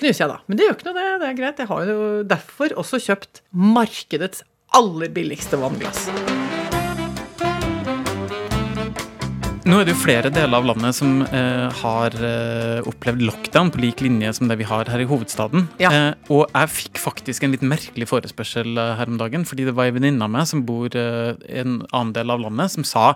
Knuser 0.01 0.23
jeg, 0.25 0.31
da. 0.31 0.39
Men 0.49 0.57
det 0.57 0.65
gjør 0.65 0.77
ikke 0.79 0.87
noe, 0.89 0.97
det. 0.97 1.09
Det 1.21 1.27
er 1.29 1.37
greit. 1.37 1.61
Jeg 1.61 1.69
har 1.69 1.91
jo 1.91 1.99
derfor 2.25 2.73
også 2.81 3.01
kjøpt 3.05 3.43
markedets 3.53 4.41
aller 4.73 5.11
billigste 5.13 5.59
vannglass. 5.61 6.07
Nå 9.61 9.77
er 9.77 9.85
det 9.85 9.93
jo 9.93 10.01
flere 10.01 10.31
deler 10.33 10.57
av 10.57 10.65
landet 10.65 10.95
som 10.97 11.19
eh, 11.21 11.81
har 11.83 12.15
eh, 12.17 12.87
opplevd 12.89 13.21
lockdown 13.27 13.69
på 13.73 13.81
lik 13.83 14.01
linje 14.01 14.31
som 14.33 14.49
det 14.49 14.57
vi 14.57 14.65
har 14.65 14.89
her 14.89 15.03
i 15.03 15.05
hovedstaden. 15.09 15.67
Ja. 15.81 15.91
Eh, 15.93 16.31
og 16.33 16.47
jeg 16.49 16.71
fikk 16.73 17.01
faktisk 17.01 17.45
en 17.45 17.53
litt 17.53 17.65
merkelig 17.65 18.07
forespørsel 18.09 18.73
eh, 18.73 18.95
her 18.97 19.11
om 19.11 19.19
dagen, 19.21 19.45
fordi 19.45 19.67
det 19.67 19.75
var 19.77 19.89
ei 19.89 19.93
venninne 19.93 20.25
av 20.25 20.33
meg 20.33 20.49
som 20.49 20.63
bor 20.65 20.89
eh, 20.97 21.35
i 21.45 21.61
en 21.61 21.83
annen 21.91 22.15
del 22.17 22.33
av 22.33 22.41
landet, 22.41 22.73
som 22.73 22.87
sa 22.87 23.11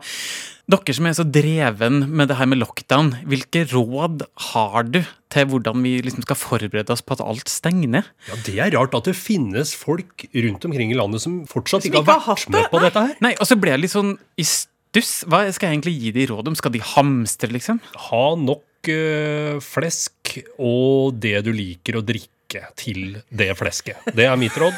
dere 0.65 0.94
som 0.97 1.06
er 1.06 1.13
så 1.18 1.25
dreven 1.30 2.00
med 2.18 2.30
det 2.30 2.38
her 2.39 2.48
med 2.50 2.57
lockdown, 2.62 3.12
hvilke 3.30 3.65
råd 3.69 4.24
har 4.53 4.88
du 4.89 5.03
til 5.33 5.50
hvordan 5.51 5.81
vi 5.86 5.98
liksom 6.06 6.25
skal 6.25 6.39
forberede 6.41 6.94
oss 6.94 7.03
på 7.06 7.18
at 7.18 7.21
alt 7.25 7.51
stenger 7.51 7.91
ned? 7.98 8.13
Ja, 8.30 8.39
Det 8.45 8.56
er 8.62 8.74
rart 8.77 8.98
at 8.98 9.09
det 9.09 9.18
finnes 9.18 9.75
folk 9.77 10.25
rundt 10.33 10.65
omkring 10.65 10.94
i 10.94 10.98
landet 10.98 11.21
som 11.25 11.44
fortsatt 11.50 11.86
Som 11.86 11.91
ikke 11.91 12.01
har 12.01 12.07
har 12.07 12.21
vært 12.21 12.30
hatt 12.30 12.50
med 12.50 12.62
det, 12.62 12.71
på 12.74 12.81
dette 12.86 13.06
her. 13.09 13.19
Nei, 13.21 13.36
og 13.38 13.50
så 13.50 13.57
ble 13.62 13.75
jeg 13.75 13.86
litt 13.86 13.94
sånn 13.94 14.15
i 14.41 14.48
stuss. 14.95 15.25
Hva 15.27 15.44
skal 15.51 15.69
jeg 15.69 15.80
egentlig 15.80 15.97
gi 16.00 16.13
de 16.15 16.27
råd 16.31 16.51
om? 16.51 16.56
Skal 16.56 16.74
de 16.75 16.83
hamstre, 16.95 17.51
liksom? 17.51 17.81
Ha 18.07 18.25
nok 18.39 18.92
eh, 18.92 19.57
flesk 19.63 20.38
og 20.56 21.18
det 21.19 21.42
du 21.45 21.51
liker 21.56 22.00
å 22.00 22.06
drikke 22.06 22.69
til 22.80 23.18
det 23.27 23.51
flesket. 23.59 24.00
Det 24.15 24.30
er 24.30 24.39
mitt 24.39 24.56
råd. 24.59 24.75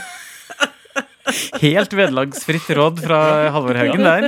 Helt 1.61 1.93
vederlagsfritt 1.97 2.69
råd 2.77 3.01
fra 3.03 3.19
Halvor 3.53 3.77
Haugen 3.79 4.03
der. 4.05 4.27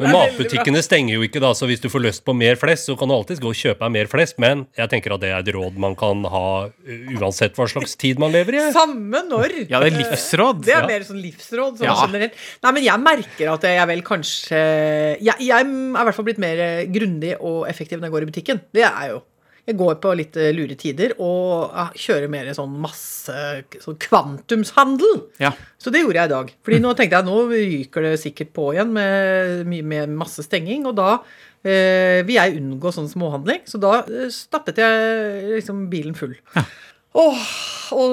Men 0.00 0.12
matbutikkene 0.14 0.82
stenger 0.84 1.16
jo 1.18 1.24
ikke, 1.26 1.42
da, 1.42 1.52
så 1.56 1.68
hvis 1.70 1.82
du 1.82 1.88
får 1.92 2.04
lyst 2.06 2.24
på 2.26 2.34
mer 2.36 2.58
flesk, 2.60 2.86
så 2.90 2.96
kan 2.98 3.10
du 3.10 3.14
alltids 3.16 3.42
gå 3.42 3.50
og 3.52 3.58
kjøpe 3.58 3.82
deg 3.84 3.94
mer 3.98 4.10
flesk, 4.10 4.38
men 4.42 4.64
jeg 4.78 4.90
tenker 4.92 5.14
at 5.16 5.22
det 5.24 5.32
er 5.32 5.42
et 5.44 5.52
råd 5.56 5.78
man 5.80 5.96
kan 6.00 6.24
ha 6.32 6.44
uh, 6.66 7.14
uansett 7.20 7.58
hva 7.58 7.68
slags 7.70 7.96
tid 8.00 8.20
man 8.22 8.32
lever 8.34 8.58
i. 8.58 8.64
Samme 8.74 9.22
når. 9.28 9.56
Ja, 9.70 9.82
det 9.82 9.92
er 9.92 9.98
livsråd. 10.00 10.64
Det 10.66 10.76
er 10.76 10.88
mer 10.88 11.06
sånn 11.06 11.20
livsråd. 11.22 11.80
Sånn 11.80 11.88
Ja. 11.90 11.96
generelt. 12.06 12.36
Nei, 12.64 12.72
men 12.76 12.86
jeg 12.86 13.04
merker 13.04 13.52
at 13.54 13.66
jeg 13.68 13.88
vel 13.90 14.02
kanskje 14.06 14.60
Jeg, 15.20 15.34
jeg 15.40 15.50
er 15.56 15.66
i 15.66 16.04
hvert 16.06 16.16
fall 16.16 16.26
blitt 16.28 16.40
mer 16.42 16.60
grundig 16.92 17.34
og 17.40 17.66
effektiv 17.70 18.00
når 18.00 18.08
jeg 18.08 18.14
går 18.16 18.26
i 18.26 18.30
butikken. 18.30 18.60
Det 18.74 18.84
er 18.86 18.94
jeg 19.04 19.12
jo. 19.14 19.20
Jeg 19.68 19.76
går 19.78 19.98
på 20.02 20.12
litt 20.18 20.36
eh, 20.40 20.50
lure 20.56 20.74
tider 20.80 21.12
og 21.20 21.74
kjører 22.00 22.30
mer 22.32 22.48
sånn 22.56 22.72
masse 22.80 23.34
sånn 23.82 23.98
kvantumshandel. 24.00 25.20
Ja. 25.42 25.52
Så 25.78 25.92
det 25.94 26.02
gjorde 26.04 26.18
jeg 26.22 26.30
i 26.30 26.34
dag. 26.34 26.52
Fordi 26.66 26.80
nå 26.82 26.94
tenkte 26.98 27.20
jeg 27.20 27.28
nå 27.28 27.36
ryker 27.52 28.06
det 28.08 28.14
sikkert 28.22 28.52
på 28.56 28.70
igjen 28.74 28.92
med, 28.96 29.66
med 29.86 30.14
masse 30.20 30.42
stenging. 30.46 30.86
Og 30.90 30.96
da 30.98 31.10
eh, 31.62 32.20
vil 32.26 32.36
jeg 32.38 32.56
unngå 32.60 32.92
sånn 32.96 33.10
småhandling. 33.12 33.62
Så 33.68 33.80
da 33.82 34.00
eh, 34.06 34.28
stappet 34.34 34.80
jeg 34.82 35.50
liksom 35.58 35.84
bilen 35.92 36.16
full. 36.18 36.34
Åh, 37.20 37.44
og 37.96 38.12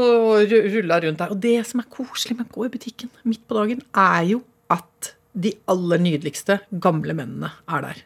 ru- 0.50 0.68
rulla 0.74 1.00
rundt 1.04 1.20
der. 1.22 1.32
Og 1.34 1.42
det 1.44 1.56
som 1.70 1.82
er 1.84 1.90
koselig 1.94 2.38
med 2.40 2.48
å 2.50 2.56
gå 2.60 2.68
i 2.68 2.74
butikken 2.74 3.12
midt 3.30 3.44
på 3.50 3.58
dagen, 3.60 3.84
er 3.94 4.24
jo 4.34 4.44
at 4.74 5.14
de 5.38 5.52
aller 5.70 6.02
nydeligste 6.02 6.60
gamle 6.82 7.14
mennene 7.18 7.52
er 7.70 7.84
der. 7.86 8.00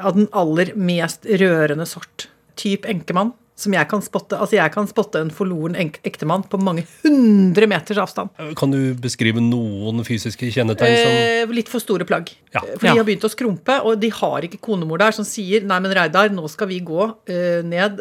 Av 0.00 0.14
den 0.16 0.28
aller 0.38 0.70
mest 0.78 1.26
rørende 1.28 1.84
sort. 1.88 2.28
Typ 2.60 2.88
enkemann. 2.90 3.32
Som 3.60 3.74
jeg 3.76 3.84
kan 3.90 4.00
spotte. 4.00 4.38
Altså, 4.40 4.56
jeg 4.56 4.72
kan 4.72 4.86
spotte 4.88 5.20
en 5.20 5.28
forloren 5.36 5.74
enk 5.76 5.98
ektemann 6.08 6.46
på 6.48 6.56
mange 6.64 6.86
hundre 7.02 7.66
meters 7.68 7.98
avstand. 8.00 8.30
Kan 8.56 8.72
du 8.72 8.94
beskrive 8.96 9.42
noen 9.44 10.00
fysiske 10.06 10.48
kjennetegn 10.54 10.94
som 10.96 11.12
Eh, 11.12 11.52
litt 11.52 11.68
for 11.68 11.82
store 11.84 12.06
plagg. 12.08 12.32
Ja. 12.54 12.62
Eh, 12.64 12.78
For 12.80 12.86
Ja. 12.88 12.94
de 12.94 13.02
har 13.02 13.04
begynt 13.10 13.26
å 13.28 13.28
skrumpe, 13.28 13.76
og 13.84 14.00
de 14.00 14.08
har 14.16 14.40
ikke 14.48 14.62
konemor 14.64 14.96
der 15.02 15.12
som 15.12 15.26
sier 15.28 15.60
nei, 15.68 15.78
men 15.78 15.92
Reidar, 15.92 16.30
nå 16.32 16.48
skal 16.48 16.68
vi 16.72 16.80
gå 16.80 17.02
uh, 17.04 17.60
ned 17.68 18.00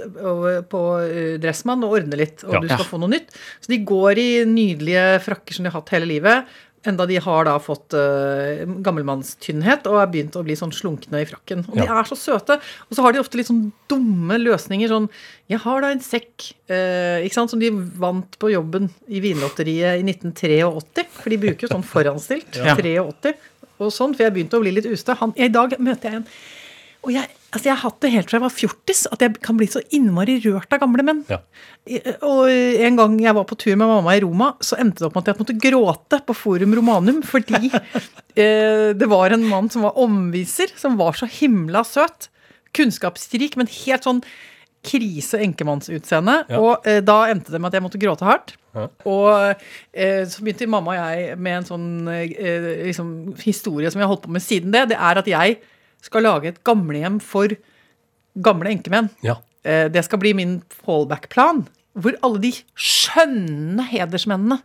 på 0.71 0.81
uh, 1.03 1.37
Dressmann 1.43 1.83
og 1.83 1.91
ordne 1.99 2.15
litt, 2.23 2.41
og 2.47 2.53
Ja. 2.55 2.59
du 2.63 2.67
skal 2.71 2.85
få 2.85 2.99
noe 3.03 3.11
nytt. 3.11 3.27
Så 3.59 3.67
de 3.67 3.83
går 3.83 4.15
i 4.17 4.29
nydelige 4.47 5.19
frakker 5.27 5.53
som 5.53 5.63
de 5.67 5.71
har 5.71 5.81
hatt 5.81 5.89
hele 5.91 6.07
livet. 6.07 6.45
Enda 6.87 7.05
de 7.09 7.17
har 7.19 7.47
da 7.47 7.57
fått 7.59 7.95
uh, 7.97 8.63
gammelmannstynnhet 8.85 9.87
og 9.91 9.97
er 9.99 10.11
begynt 10.13 10.37
å 10.39 10.43
bli 10.47 10.55
sånn 10.55 10.71
slunkne 10.75 11.23
i 11.23 11.27
frakken. 11.27 11.65
Og 11.67 11.75
de 11.75 11.87
er 11.87 12.07
så 12.07 12.15
søte. 12.15 12.59
Og 12.87 12.95
så 12.95 13.03
har 13.03 13.15
de 13.15 13.19
ofte 13.19 13.39
litt 13.39 13.49
sånn 13.49 13.65
dumme 13.91 14.37
løsninger. 14.39 14.91
Sånn 14.91 15.09
'Jeg 15.49 15.59
har 15.65 15.81
da 15.83 15.91
en 15.91 16.03
sekk', 16.03 16.53
uh, 16.71 17.19
ikke 17.25 17.35
sant, 17.35 17.51
som 17.51 17.59
de 17.59 17.71
vant 17.73 18.39
på 18.39 18.53
jobben 18.53 18.87
i 19.09 19.19
Vinlotteriet 19.19 19.99
i 19.99 20.05
1983. 20.07 21.07
For 21.19 21.29
de 21.29 21.41
bruker 21.43 21.67
jo 21.67 21.73
sånn 21.75 21.83
foranstilt. 21.83 22.55
Ja. 22.69 22.75
83 22.75 23.35
og 23.79 23.91
sånn. 23.91 24.15
For 24.15 24.23
jeg 24.23 24.35
begynte 24.35 24.59
å 24.59 24.63
bli 24.63 24.71
litt 24.75 24.87
ustø. 24.87 25.15
I 25.35 25.51
dag 25.51 25.75
møter 25.79 26.11
jeg 26.11 26.21
en 26.21 26.27
og 26.99 27.11
jeg, 27.13 27.29
altså 27.53 27.69
jeg 27.69 27.75
har 27.77 27.83
hatt 27.85 27.99
det 28.03 28.11
helt 28.11 28.29
fra 28.29 28.37
jeg 28.37 28.43
var 28.43 28.51
fjortis, 28.53 29.05
at 29.13 29.21
jeg 29.23 29.37
kan 29.45 29.59
bli 29.59 29.69
så 29.71 29.81
innmari 29.95 30.35
rørt 30.43 30.73
av 30.75 30.81
gamle 30.81 31.05
menn. 31.07 31.21
Ja. 31.31 31.39
Og 32.27 32.51
en 32.51 32.99
gang 32.99 33.15
jeg 33.23 33.35
var 33.37 33.47
på 33.47 33.57
tur 33.61 33.77
med 33.79 33.87
mamma 33.87 34.17
i 34.17 34.23
Roma, 34.25 34.51
så 34.63 34.77
endte 34.81 35.01
det 35.01 35.07
opp 35.07 35.15
med 35.15 35.23
at 35.23 35.31
jeg 35.31 35.39
måtte 35.39 35.57
gråte 35.63 36.19
på 36.27 36.35
Forum 36.37 36.75
Romanum 36.75 37.21
fordi 37.25 37.71
eh, 38.43 38.91
det 38.99 39.09
var 39.09 39.31
en 39.35 39.47
mann 39.47 39.71
som 39.71 39.87
var 39.87 39.97
omviser, 40.01 40.75
som 40.79 40.99
var 40.99 41.15
så 41.19 41.29
himla 41.39 41.85
søt. 41.87 42.27
Kunnskapsrik, 42.75 43.55
men 43.57 43.71
helt 43.71 44.05
sånn 44.05 44.19
krise 44.85 45.39
enkemannsutseende. 45.43 46.35
Ja. 46.51 46.59
Og 46.59 46.87
eh, 46.87 47.01
da 47.03 47.23
endte 47.31 47.55
det 47.55 47.59
med 47.59 47.71
at 47.71 47.79
jeg 47.79 47.85
måtte 47.87 48.01
gråte 48.01 48.27
hardt. 48.27 48.55
Ja. 48.75 48.85
Og 49.09 49.31
eh, 49.95 50.23
så 50.29 50.43
begynte 50.43 50.69
mamma 50.69 50.93
og 50.93 50.99
jeg 50.99 51.39
med 51.41 51.61
en 51.61 51.67
sånn 51.67 51.89
eh, 52.11 52.85
liksom, 52.85 53.11
historie 53.41 53.89
som 53.89 53.99
vi 53.99 54.05
har 54.05 54.11
holdt 54.11 54.27
på 54.27 54.35
med 54.35 54.45
siden 54.45 54.75
det. 54.75 54.89
Det 54.93 54.99
er 54.99 55.23
at 55.23 55.29
jeg 55.29 55.59
skal 56.01 56.23
lage 56.25 56.51
et 56.53 56.63
gamlehjem 56.67 57.19
for 57.23 57.51
gamle 58.39 58.71
enkemenn. 58.71 59.09
Ja. 59.25 59.37
Eh, 59.63 59.87
Det 59.91 60.03
skal 60.05 60.19
bli 60.21 60.33
min 60.37 60.61
fallback-plan. 60.85 61.65
Hvor 61.99 62.15
alle 62.23 62.39
de 62.45 62.51
skjønne 62.77 63.83
hedersmennene 63.89 64.59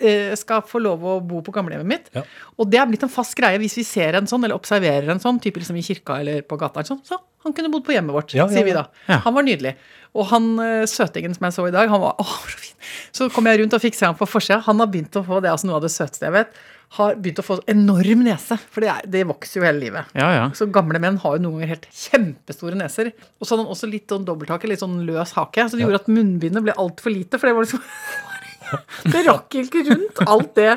eh, 0.00 0.34
skal 0.38 0.62
få 0.66 0.80
lov 0.82 1.02
å 1.06 1.14
bo 1.24 1.40
på 1.46 1.54
gamlehjemmet 1.54 1.88
mitt. 1.90 2.10
Ja. 2.14 2.22
Og 2.60 2.68
det 2.70 2.78
er 2.80 2.86
blitt 2.90 3.02
en 3.06 3.12
fast 3.12 3.34
greie 3.38 3.58
hvis 3.62 3.78
vi 3.80 3.84
ser 3.86 4.18
en 4.18 4.28
sånn, 4.30 4.44
eller 4.46 4.58
observerer 4.58 5.10
en 5.14 5.22
sånn, 5.22 5.40
type 5.42 5.58
liksom 5.62 5.78
i 5.80 5.84
kirka 5.86 6.20
eller 6.22 6.42
på 6.46 6.58
gata. 6.60 6.84
Sånn, 6.86 7.00
så 7.06 7.18
han 7.46 7.54
kunne 7.56 7.70
bodd 7.72 7.84
på 7.86 7.94
hjemmet 7.94 8.14
vårt, 8.14 8.34
Ja, 8.34 8.44
ja, 8.44 8.48
sier 8.52 8.66
vi 8.66 8.74
da. 8.76 8.86
Ja. 9.08 9.20
Han 9.26 9.34
var 9.38 9.46
nydelig. 9.46 9.74
Og 10.16 10.28
han 10.30 10.52
eh, 10.62 10.84
søtingen 10.90 11.34
som 11.36 11.46
jeg 11.48 11.56
så 11.58 11.66
i 11.68 11.74
dag, 11.74 11.90
han 11.92 12.02
var 12.02 12.16
åh, 12.22 12.38
så 12.46 12.62
fin. 12.62 12.78
Så 13.16 13.28
kom 13.34 13.46
jeg 13.50 13.60
rundt 13.64 13.74
og 13.78 13.82
fikk 13.82 13.98
se 13.98 14.06
ham 14.06 14.18
på 14.18 14.28
forsida. 14.30 14.60
Han 14.68 14.78
har 14.82 14.90
begynt 14.92 15.16
å 15.18 15.24
få 15.26 15.40
det, 15.42 15.50
altså 15.54 15.70
noe 15.70 15.80
av 15.80 15.86
det 15.86 15.92
søteste 15.94 16.28
jeg 16.28 16.36
vet, 16.36 16.58
har 16.96 17.16
begynt 17.18 17.40
å 17.42 17.44
få 17.44 17.56
enorm 17.68 18.22
nese. 18.24 18.56
For 18.72 18.80
det, 18.84 18.88
er, 18.92 19.08
det 19.10 19.24
vokser 19.28 19.60
jo 19.60 19.66
hele 19.66 19.82
livet. 19.82 20.12
Ja, 20.16 20.28
ja. 20.32 20.44
Så 20.56 20.68
gamle 20.72 21.00
menn 21.02 21.18
har 21.22 21.36
jo 21.36 21.42
noen 21.42 21.58
ganger 21.58 21.74
helt 21.74 21.88
kjempestore 21.92 22.78
neser. 22.78 23.10
Og 23.40 23.44
så 23.46 23.54
hadde 23.56 23.66
han 23.66 23.74
også 23.74 23.90
litt 23.90 24.08
sånn 24.14 24.24
dobbelthake, 24.28 24.70
litt 24.70 24.80
sånn 24.84 25.02
løs 25.08 25.34
hake. 25.36 25.66
Så 25.68 25.76
det 25.76 25.84
gjorde 25.84 26.00
at 26.04 26.08
munnbindet 26.12 26.64
ble 26.64 26.76
altfor 26.78 27.12
lite, 27.12 27.40
for 27.42 27.50
det 27.50 27.56
var 27.58 27.66
liksom 27.68 27.84
Det 29.12 29.20
rakk 29.22 29.54
ikke 29.60 29.82
rundt 29.86 30.20
alt 30.26 30.56
det. 30.58 30.72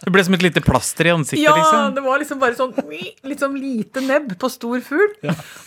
Det 0.00 0.12
ble 0.14 0.22
som 0.24 0.32
et 0.38 0.44
lite 0.46 0.62
plaster 0.64 1.10
i 1.10 1.12
ansiktet, 1.12 1.42
Ja, 1.44 1.52
liksom. 1.58 1.94
det 1.98 2.04
var 2.06 2.22
liksom 2.22 2.38
bare 2.40 2.56
sånn 2.56 2.72
litt 3.28 3.42
sånn 3.42 3.58
lite 3.60 4.00
nebb 4.00 4.32
på 4.40 4.48
stor 4.48 4.80
fugl. 4.84 5.12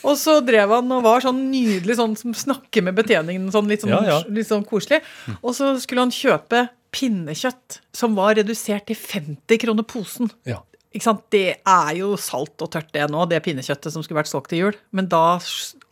Og 0.02 0.18
så 0.18 0.40
drev 0.46 0.74
han 0.74 0.90
og 0.98 1.04
var 1.06 1.22
sånn 1.22 1.44
nydelig 1.52 2.00
sånn 2.00 2.16
som 2.18 2.34
snakker 2.34 2.82
med 2.88 2.98
betjeningen 2.98 3.52
sånn 3.54 3.70
litt 3.70 3.86
sånn, 3.86 3.94
Ja, 3.94 4.02
ja. 4.10 4.20
litt 4.26 4.50
sånn 4.50 4.66
koselig. 4.66 5.04
Og 5.42 5.54
så 5.58 5.76
skulle 5.84 6.02
han 6.08 6.14
kjøpe 6.16 6.66
pinnekjøtt 6.96 7.80
som 7.96 8.18
var 8.18 8.36
redusert 8.40 8.90
til 8.90 9.00
50 9.00 9.64
kroner 9.66 9.88
posen. 9.88 10.32
ja. 10.48 10.62
Ikke 10.92 11.06
sant? 11.06 11.22
Det 11.32 11.54
er 11.56 11.92
jo 11.96 12.10
salt 12.20 12.60
og 12.60 12.68
tørt 12.74 12.90
det 12.92 13.06
nå, 13.08 13.22
det 13.32 13.38
pinnekjøttet 13.46 13.94
som 13.94 14.04
skulle 14.04 14.20
vært 14.20 14.28
solgt 14.28 14.50
til 14.52 14.60
jul. 14.60 14.80
Men 14.92 15.08
da 15.12 15.38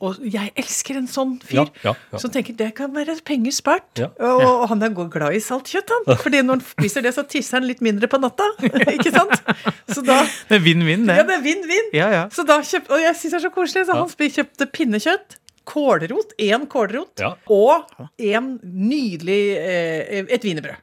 Og 0.04 0.18
jeg 0.28 0.52
elsker 0.60 1.00
en 1.00 1.08
sånn 1.08 1.38
fyr 1.40 1.62
Ja, 1.84 1.94
ja, 2.12 2.20
som 2.20 2.32
tenker 2.34 2.56
det 2.60 2.74
kan 2.76 2.92
være 2.92 3.16
penger 3.24 3.56
spart. 3.56 4.02
Og, 4.20 4.66
han 4.68 4.84
er 4.84 4.92
glad 5.00 5.38
i 5.38 5.40
salt 5.44 5.72
kjøtt, 5.72 5.94
han. 5.96 6.20
Fordi 6.24 6.44
når 6.44 6.60
han 6.60 6.66
spiser 6.68 7.08
det, 7.08 7.14
så 7.16 7.24
tisser 7.24 7.60
han 7.62 7.68
litt 7.70 7.84
mindre 7.86 8.12
på 8.12 8.20
natta. 8.20 8.48
ikke 8.98 9.14
sant? 9.16 9.40
Så 9.88 10.04
da 10.04 10.20
Det 10.52 10.60
er 10.60 10.66
vinn-vinn, 10.68 11.08
det. 11.08 11.16
Ja, 11.22 11.28
det 11.32 11.38
er 11.40 11.46
vinn-vinn. 11.48 11.92
Og 11.96 13.00
jeg 13.00 13.16
syns 13.16 13.32
det 13.32 13.40
er 13.40 13.46
så 13.48 13.54
koselig. 13.56 13.88
Så 13.88 13.96
han 13.96 14.34
kjøpte 14.36 14.68
pinnekjøtt, 14.76 15.40
kålrot, 15.68 16.36
én 16.42 16.68
kålrot, 16.72 17.20
Ja. 17.24 17.34
og 17.52 17.88
en 18.18 18.60
nydelig 18.64 19.42
eh, 19.58 20.26
et 20.30 20.44
wienerbrød. 20.46 20.78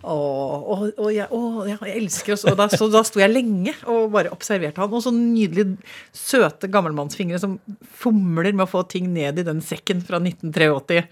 Og, 0.00 0.68
og, 0.72 0.84
og, 0.96 1.08
jeg, 1.12 1.26
å, 1.28 1.66
jeg 1.68 1.92
elsker 2.00 2.32
oss. 2.32 2.46
Og 2.48 2.54
da, 2.56 2.70
så 2.72 2.86
da 2.88 3.02
sto 3.04 3.20
jeg 3.20 3.34
lenge 3.34 3.74
og 3.84 4.06
bare 4.14 4.30
observerte 4.32 4.80
han. 4.80 4.94
Og 4.96 5.02
så 5.04 5.12
nydelige, 5.12 5.76
søte 6.16 6.70
gammelmannsfingre 6.72 7.36
som 7.42 7.58
fomler 8.00 8.54
med 8.56 8.64
å 8.64 8.70
få 8.70 8.80
ting 8.88 9.10
ned 9.12 9.42
i 9.42 9.44
den 9.44 9.60
sekken 9.60 10.00
fra 10.00 10.16
1983. 10.22 11.02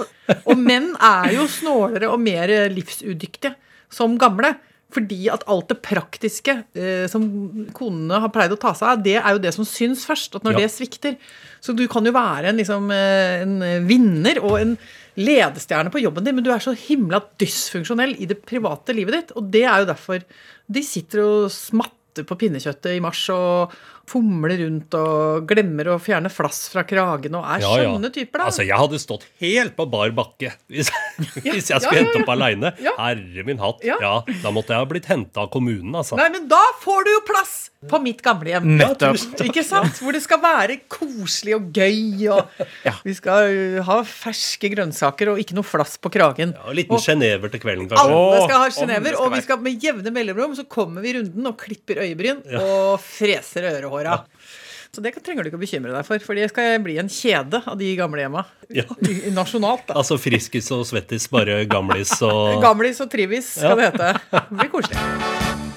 Og, 0.00 0.02
og 0.42 0.58
menn 0.58 0.90
er 0.98 1.36
jo 1.36 1.46
snålere 1.54 2.10
og 2.10 2.18
mer 2.24 2.50
livsudyktige 2.74 3.54
som 3.92 4.18
gamle. 4.18 4.56
Fordi 4.92 5.22
at 5.32 5.44
alt 5.48 5.70
det 5.72 5.78
praktiske 5.84 6.54
eh, 6.76 7.06
som 7.08 7.24
konene 7.72 8.18
har 8.20 8.28
pleid 8.34 8.52
å 8.52 8.58
ta 8.60 8.74
seg 8.76 8.88
av, 8.90 9.02
det 9.06 9.14
er 9.16 9.30
jo 9.32 9.40
det 9.40 9.54
som 9.56 9.64
syns 9.68 10.04
først. 10.08 10.36
At 10.36 10.44
når 10.44 10.58
Ja. 10.58 10.58
det 10.66 10.70
svikter. 10.74 11.16
Så 11.64 11.74
du 11.76 11.86
kan 11.88 12.04
jo 12.04 12.12
være 12.12 12.50
en, 12.50 12.58
liksom, 12.60 12.90
eh, 12.92 13.40
en 13.46 13.86
vinner 13.88 14.42
og 14.44 14.58
en 14.60 14.74
ledestjerne 15.16 15.90
på 15.92 16.00
jobben 16.02 16.24
din, 16.24 16.34
men 16.36 16.44
du 16.44 16.50
er 16.52 16.60
så 16.60 16.74
himla 16.76 17.20
dysfunksjonell 17.40 18.14
i 18.20 18.26
det 18.28 18.42
private 18.48 18.94
livet 18.96 19.12
ditt. 19.16 19.32
Og 19.36 19.50
det 19.52 19.64
er 19.64 19.82
jo 19.82 19.90
derfor 19.92 20.22
de 20.72 20.82
sitter 20.82 21.20
og 21.24 21.50
smatter 21.52 22.24
på 22.28 22.36
pinnekjøttet 22.36 22.96
i 22.96 23.00
mars 23.00 23.22
og 23.32 23.72
fomler 24.12 24.60
rundt 24.62 24.96
og 24.98 25.48
glemmer 25.48 25.92
å 25.94 25.98
fjerne 26.02 26.30
flass 26.32 26.66
fra 26.72 26.84
kragen 26.88 27.36
og 27.38 27.46
er 27.46 27.64
Ja, 27.64 27.72
ja. 27.72 27.88
skjønne 27.88 28.12
typer, 28.14 28.42
da. 28.42 28.50
Altså, 28.50 28.66
jeg 28.68 28.78
hadde 28.78 29.00
stått 29.02 29.26
helt 29.42 29.76
på 29.78 29.88
bar 29.92 30.12
bakke 30.16 30.54
hvis, 30.72 30.92
hvis 31.44 31.72
jeg 31.72 31.82
skulle 31.82 31.98
ja, 31.98 32.04
hente 32.04 32.18
ja. 32.20 32.24
opp 32.24 32.32
aleine. 32.36 32.74
Ja. 32.82 32.94
Herre 33.00 33.46
min 33.48 33.62
hatt. 33.62 33.82
Ja. 33.86 33.98
Ja. 34.02 34.14
Da 34.44 34.54
måtte 34.54 34.76
jeg 34.76 34.84
ha 34.84 34.88
blitt 34.88 35.10
henta 35.10 35.46
av 35.46 35.52
kommunen, 35.54 35.94
altså. 35.96 36.18
Nei, 36.20 36.28
men 36.34 36.48
da 36.50 36.62
får 36.84 37.08
du 37.08 37.14
jo 37.16 37.22
plass 37.32 37.56
på 37.90 37.98
mitt 38.02 38.22
gamlehjem. 38.22 38.66
Nettopp. 38.78 39.18
Ikke 39.46 39.64
sant? 39.66 39.98
Hvor 40.02 40.14
det 40.14 40.22
skal 40.24 40.40
være 40.42 40.78
koselig 40.92 41.56
og 41.58 41.70
gøy, 41.74 42.28
og 42.32 42.62
Ja. 42.86 42.94
vi 43.04 43.14
skal 43.18 43.50
uh, 43.50 43.82
ha 43.88 43.98
ferske 44.06 44.70
grønnsaker 44.74 45.32
og 45.32 45.40
ikke 45.42 45.56
noe 45.58 45.66
flass 45.66 45.96
på 45.98 46.12
kragen. 46.14 46.54
Ja, 46.56 46.68
og 46.70 46.78
liten 46.78 47.02
genever 47.02 47.52
til 47.52 47.62
kvelden, 47.64 47.88
kanskje. 47.90 48.06
Alle 48.08 48.42
skal 48.46 48.58
ha 48.62 48.70
skal 48.70 49.20
og 49.22 49.32
vi 49.34 49.42
skal 49.44 49.62
med 49.62 49.82
jevne 49.82 50.12
mellomrom 50.14 50.56
så 50.58 50.64
kommer 50.68 51.02
vi 51.02 51.16
runden 51.18 51.46
og 51.50 51.58
klipper 51.60 52.02
øyebryn 52.06 52.42
og 52.60 53.00
freser 53.02 53.70
ørehåra. 53.72 54.20
Så 54.92 55.00
det 55.00 55.14
trenger 55.24 55.46
du 55.46 55.48
ikke 55.48 55.56
å 55.56 55.62
bekymre 55.62 55.92
deg 55.94 56.04
for, 56.04 56.20
for 56.20 56.36
det 56.36 56.50
skal 56.52 56.74
bli 56.84 56.98
en 57.00 57.08
kjede 57.08 57.62
av 57.64 57.78
de 57.80 57.94
gamlehjemma. 57.96 58.44
Ja. 58.76 58.84
Nasjonalt, 59.38 59.86
da. 59.88 59.96
Altså 59.96 60.20
Friskis 60.20 60.68
og 60.76 60.84
Svettis, 60.88 61.30
bare 61.32 61.62
gamlis 61.64 62.12
og 62.28 62.60
Gamlis 62.66 63.00
og 63.00 63.08
Trivis 63.12 63.54
skal 63.56 63.72
Ja. 63.72 63.90
det 63.90 63.92
hete. 63.92 64.14
Det 64.36 64.58
blir 64.60 64.74
koselig. 64.76 65.71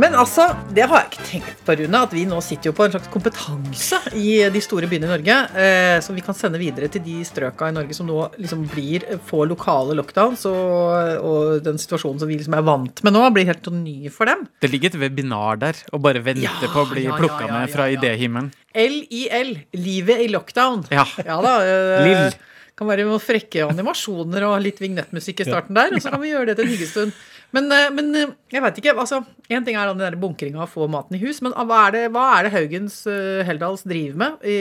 Men 0.00 0.14
altså, 0.16 0.46
det 0.72 0.86
har 0.88 1.02
jeg 1.02 1.08
ikke 1.10 1.24
tenkt 1.28 1.58
på, 1.66 1.74
Rune, 1.76 2.00
at 2.06 2.14
vi 2.16 2.22
nå 2.28 2.38
sitter 2.44 2.70
jo 2.70 2.76
på 2.76 2.86
en 2.86 2.94
slags 2.94 3.10
kompetanse 3.12 3.98
i 4.16 4.38
de 4.52 4.62
store 4.64 4.88
byene 4.88 5.08
i 5.08 5.10
Norge, 5.10 5.36
eh, 5.60 5.96
som 6.04 6.16
vi 6.16 6.24
kan 6.24 6.36
sende 6.36 6.60
videre 6.60 6.88
til 6.92 7.04
de 7.04 7.18
strøka 7.26 7.68
i 7.68 7.74
Norge 7.76 7.96
som 7.96 8.08
nå 8.08 8.22
liksom 8.40 8.64
blir 8.72 9.04
får 9.28 9.50
lokale 9.50 9.96
lockdowns, 9.98 10.46
og, 10.48 11.26
og 11.26 11.60
den 11.66 11.80
situasjonen 11.82 12.22
som 12.22 12.30
vi 12.30 12.38
liksom 12.40 12.56
er 12.56 12.64
vant 12.64 13.04
med 13.04 13.16
nå, 13.16 13.26
blir 13.36 13.50
helt 13.50 13.68
ny 13.74 14.08
for 14.14 14.30
dem. 14.30 14.46
Det 14.64 14.72
ligger 14.72 14.94
et 14.94 15.00
webinar 15.04 15.60
der 15.60 15.84
og 15.92 16.00
bare 16.06 16.24
venter 16.24 16.46
Ja, 16.48 16.72
på 16.72 16.86
å 16.86 16.88
bli 16.88 17.04
ja, 17.04 17.12
ja, 17.12 17.20
plukka 17.20 17.44
ja, 17.44 17.52
med 17.58 17.72
fra 17.74 17.90
ja, 17.90 17.98
ja. 17.98 18.00
idéhimmelen. 18.00 18.52
LIL, 18.72 19.56
livet 19.76 20.24
i 20.24 20.30
lockdown. 20.32 20.86
Ja. 20.94 21.04
da. 21.26 21.58
eh, 21.66 22.06
Lill. 22.08 22.38
Kan 22.80 22.88
være 22.88 23.04
noen 23.04 23.20
frekke 23.20 23.66
animasjoner 23.68 24.46
og 24.48 24.62
litt 24.64 24.80
vignettmusikk 24.80 25.42
i 25.44 25.50
starten 25.50 25.76
der, 25.76 25.92
og 25.92 26.00
så 26.00 26.12
kan 26.14 26.22
vi 26.22 26.32
gjøre 26.32 26.48
det 26.48 26.56
til 26.56 26.64
en 26.64 26.72
hyggestund. 26.72 27.18
Men, 27.52 27.66
eh, 27.74 27.90
men 27.92 28.08
eh, 28.16 28.32
jeg 28.54 28.62
veit 28.64 28.80
ikke. 28.80 28.94
altså, 29.02 29.20
Én 29.50 29.66
ting 29.66 29.76
er 29.76 29.90
den 29.90 30.00
der 30.00 30.16
bunkringa 30.16 30.64
å 30.64 30.70
få 30.70 30.88
maten 30.88 31.18
i 31.18 31.20
hus, 31.20 31.42
men 31.44 31.52
hva 31.52 31.84
er 31.88 31.96
det, 31.96 32.04
hva 32.14 32.26
er 32.38 32.46
det 32.46 32.54
Haugens 32.54 33.02
uh, 33.10 33.42
Heldals 33.44 33.84
driver 33.84 34.20
med 34.22 34.48
i, 34.48 34.58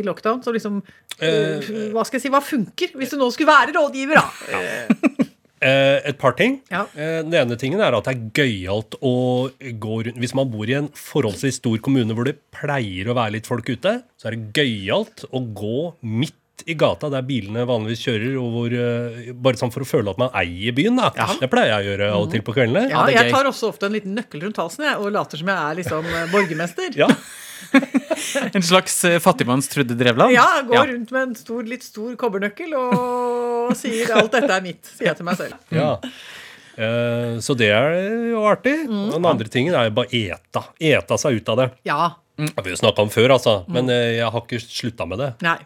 i 0.00 0.04
lockdown? 0.06 0.42
Så 0.42 0.54
liksom 0.56 0.80
eh, 1.20 1.70
Hva 1.94 2.06
skal 2.08 2.18
jeg 2.18 2.26
si, 2.26 2.32
hva 2.32 2.42
funker? 2.42 2.96
Hvis 2.96 3.14
du 3.14 3.20
nå 3.20 3.30
skulle 3.34 3.52
være 3.52 3.76
rådgiver, 3.76 4.18
da. 4.18 5.26
Eh, 5.60 5.98
et 6.08 6.16
par 6.16 6.32
ting. 6.38 6.54
Ja. 6.72 6.86
Eh, 6.96 7.18
den 7.20 7.34
ene 7.36 7.56
tingen 7.60 7.82
er 7.84 7.92
at 7.92 8.06
det 8.08 8.14
er 8.14 8.28
gøyalt 8.38 8.96
å 9.04 9.12
gå 9.60 9.96
rundt 10.06 10.20
Hvis 10.22 10.32
man 10.32 10.48
bor 10.48 10.64
i 10.64 10.78
en 10.78 10.88
forholdsvis 10.96 11.58
stor 11.60 11.76
kommune 11.84 12.16
hvor 12.16 12.24
det 12.24 12.38
pleier 12.56 13.10
å 13.10 13.16
være 13.18 13.34
litt 13.36 13.50
folk 13.50 13.68
ute, 13.68 13.98
så 14.16 14.30
er 14.30 14.38
det 14.38 14.56
gøyalt 14.56 15.26
å 15.28 15.42
gå 15.44 15.82
midt 16.00 16.38
i 16.66 16.74
gata 16.74 17.08
der 17.12 17.22
bilene 17.26 17.64
vanligvis 17.68 18.02
kjører, 18.06 18.34
og 18.40 18.48
hvor, 18.54 18.74
eh, 18.74 19.32
bare 19.32 19.56
sånn 19.60 19.72
for 19.72 19.80
å 19.84 19.88
føle 19.88 20.10
at 20.10 20.18
man 20.18 20.30
eier 20.34 20.72
byen. 20.76 20.96
da. 20.96 21.10
Det 21.40 21.48
pleier 21.50 21.72
jeg 21.74 21.84
å 21.84 21.88
gjøre 21.90 22.08
av 22.12 22.22
og 22.24 22.30
til 22.32 22.42
på 22.42 22.54
kveldene. 22.56 22.90
Ja, 22.90 23.06
jeg 23.08 23.32
tar 23.32 23.44
også 23.50 23.68
ofte 23.72 23.86
en 23.86 23.92
liten 23.96 24.14
nøkkel 24.16 24.42
rundt 24.46 24.56
halsen 24.60 24.84
jeg, 24.84 24.96
og 24.98 25.12
later 25.12 25.38
som 25.38 25.48
jeg 25.48 25.56
er 25.70 25.78
liksom 25.82 26.04
eh, 26.06 26.26
borgermester. 26.32 26.96
Ja. 26.96 27.08
En 28.54 28.62
slags 28.64 28.94
eh, 29.04 29.18
fattigmanns 29.22 29.68
Trude 29.68 29.94
Drevland? 29.96 30.32
Ja, 30.34 30.44
jeg 30.58 30.66
går 30.68 30.74
Ja. 30.74 30.84
rundt 30.92 31.10
med 31.12 31.22
en 31.22 31.34
stor, 31.38 31.62
litt 31.62 31.82
stor 31.84 32.14
kobbernøkkel 32.16 32.72
og 32.76 33.74
sier 33.76 34.10
'alt 34.16 34.32
dette 34.32 34.50
er 34.50 34.60
mitt', 34.64 34.84
sier 34.96 35.08
jeg 35.12 35.16
til 35.16 35.24
meg 35.28 35.36
selv. 35.36 35.54
Ja. 35.70 35.98
Eh, 36.80 37.36
så 37.44 37.56
det 37.56 37.68
er 37.70 38.30
jo 38.32 38.42
artig. 38.48 38.86
Mm. 38.88 39.08
Og 39.10 39.16
den 39.18 39.26
andre 39.26 39.48
tingen 39.52 39.74
er 39.76 39.88
jo 39.90 39.94
bare 40.00 40.08
eta. 40.16 40.62
Eta 40.80 41.18
seg 41.20 41.36
ut 41.40 41.48
av 41.52 41.56
det. 41.60 41.68
Ja. 41.84 42.14
Det 42.48 42.56
har 42.56 42.66
vi 42.66 42.72
jo 42.74 42.78
snakka 42.80 43.04
om 43.04 43.10
før, 43.12 43.34
altså. 43.36 43.54
Mm. 43.66 43.72
Men 43.76 43.90
eh, 43.94 44.16
jeg 44.18 44.30
har 44.34 44.44
ikke 44.44 44.60
slutta 44.62 45.06
med 45.10 45.20
det. 45.22 45.30
Nei. 45.44 45.56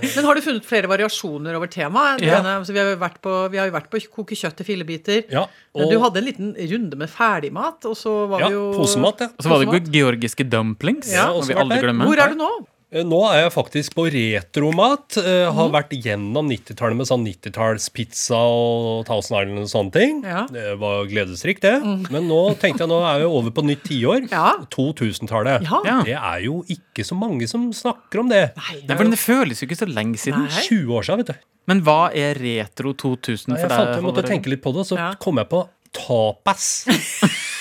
Men 0.00 0.28
har 0.28 0.34
du 0.38 0.42
funnet 0.44 0.66
flere 0.68 0.90
variasjoner 0.90 1.56
over 1.58 1.70
temaet? 1.72 2.24
Ja. 2.24 2.40
altså, 2.42 2.74
vi, 2.74 2.80
har 2.82 2.90
jo 2.92 2.98
vært 3.00 3.20
på, 3.24 3.36
vi 3.52 3.60
har 3.60 3.70
jo 3.70 3.76
vært 3.76 3.90
på 3.92 4.00
koke 4.14 4.38
kjøtt 4.38 4.58
til 4.60 4.68
fillebiter. 4.68 5.22
Ja, 5.32 5.46
Men 5.76 5.86
og- 5.86 5.92
du 5.92 6.00
hadde 6.04 6.22
en 6.22 6.28
liten 6.30 6.50
runde 6.74 6.96
med 6.96 7.10
ferdigmat, 7.12 7.84
og 7.90 7.96
så 7.96 8.26
var 8.30 8.46
Ja, 8.46 8.48
vi 8.48 8.58
jo 8.58 8.66
posemat, 8.76 9.20
ja. 9.26 9.30
Og 9.36 9.44
så 9.44 9.48
var 9.52 9.64
det 9.64 9.70
Posemat. 9.70 9.92
georgiske 9.92 10.48
dumplings. 10.50 11.12
Ja, 11.12 11.28
som 11.32 11.48
vi 11.48 11.54
aldri 11.54 11.80
glemmer. 11.84 12.06
Hvor 12.06 12.18
er 12.24 12.34
du 12.34 12.40
nå? 12.40 12.50
Eh, 12.90 13.04
Nå 13.06 13.20
er 13.28 13.44
jeg 13.44 13.52
faktisk 13.54 13.94
på 13.98 14.06
retromat. 14.10 15.18
Eh, 15.20 15.46
har 15.46 15.68
mm. 15.68 15.74
vært 15.76 15.92
gjennom 15.94 16.48
90-tallet 16.50 16.98
med 16.98 17.08
sånn 17.08 17.26
90-tallspizza 17.26 18.40
og 18.40 19.04
Thousand 19.08 19.38
Island 19.38 19.62
og 19.62 19.70
sånne 19.70 19.94
ting. 19.94 20.22
Ja. 20.26 20.44
Det 20.50 20.74
var 20.80 21.06
gledesrikt, 21.10 21.62
det. 21.62 21.76
Men 22.10 22.26
nå 22.30 22.40
tenkte 22.60 22.84
jeg 22.84 22.90
nå 22.90 22.98
er 23.06 23.22
vi 23.22 23.28
over 23.30 23.54
på 23.54 23.64
nytt 23.66 23.86
tiår. 23.86 24.26
Ja. 24.32 24.56
2000-tallet. 24.74 25.68
Ja. 25.86 26.00
Det 26.06 26.16
er 26.18 26.42
jo 26.46 26.64
ikke 26.70 27.06
så 27.06 27.18
mange 27.18 27.46
som 27.50 27.68
snakker 27.76 28.24
om 28.24 28.32
det. 28.32 28.48
Nei, 28.58 28.82
det, 28.82 28.98
for 28.98 29.14
det 29.14 29.22
føles 29.22 29.62
jo 29.62 29.70
ikke 29.70 29.82
så 29.84 29.90
lenge 29.90 30.18
siden. 30.20 30.48
Nei. 30.50 30.66
20 30.66 30.98
år 30.98 31.06
siden, 31.06 31.22
vet 31.22 31.32
du. 31.34 31.46
Men 31.70 31.84
hva 31.86 32.00
er 32.16 32.40
retro 32.40 32.96
2000 32.98 33.54
for 33.54 33.54
deg? 33.54 33.62
jeg, 33.62 33.70
fant, 33.70 33.94
jeg 33.94 34.06
måtte 34.08 34.26
tenke 34.26 34.50
litt 34.50 34.64
på 34.64 34.74
det, 34.74 34.82
og 34.82 34.90
så 34.90 34.98
Ja. 34.98 35.12
kom 35.22 35.38
jeg 35.38 35.46
på 35.52 35.62
tapas. 35.94 36.72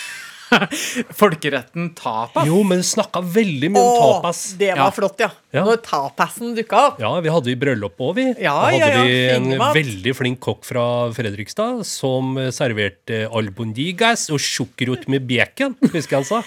Folkeretten 1.22 1.92
tapas? 1.98 2.46
Jo, 2.48 2.62
men 2.68 2.82
snakka 2.86 3.22
veldig 3.24 3.70
mye 3.74 3.82
om 3.84 3.90
Å, 3.90 4.08
tapas. 4.22 4.42
det 4.60 4.72
var 4.74 4.86
Ja. 4.86 4.90
flott, 4.96 5.20
ja. 5.24 5.30
Ja. 5.54 5.64
Når 5.66 5.80
tapasen 5.86 6.56
dukka 6.58 6.82
opp. 6.92 7.00
Ja, 7.02 7.12
vi 7.26 7.30
hadde 7.34 7.52
i 7.54 7.56
bryllup 7.60 7.98
òg, 8.06 8.16
vi. 8.20 8.26
Ja, 8.42 8.54
da 8.54 8.70
hadde 8.70 8.80
ja, 8.80 8.90
ja, 8.90 9.04
vi 9.04 9.16
en 9.36 9.44
fingermat. 9.50 9.76
veldig 9.80 10.16
flink 10.18 10.40
kokk 10.46 10.66
fra 10.68 10.84
Fredrikstad 11.16 11.84
som 11.90 12.36
serverte 12.54 13.24
albondigas 13.34 14.28
og 14.34 14.40
sjukkerot 14.44 15.08
med 15.10 15.26
bacon, 15.30 15.76
husker 15.94 16.18
jeg 16.20 16.22
han 16.24 16.30
sa. 16.30 16.44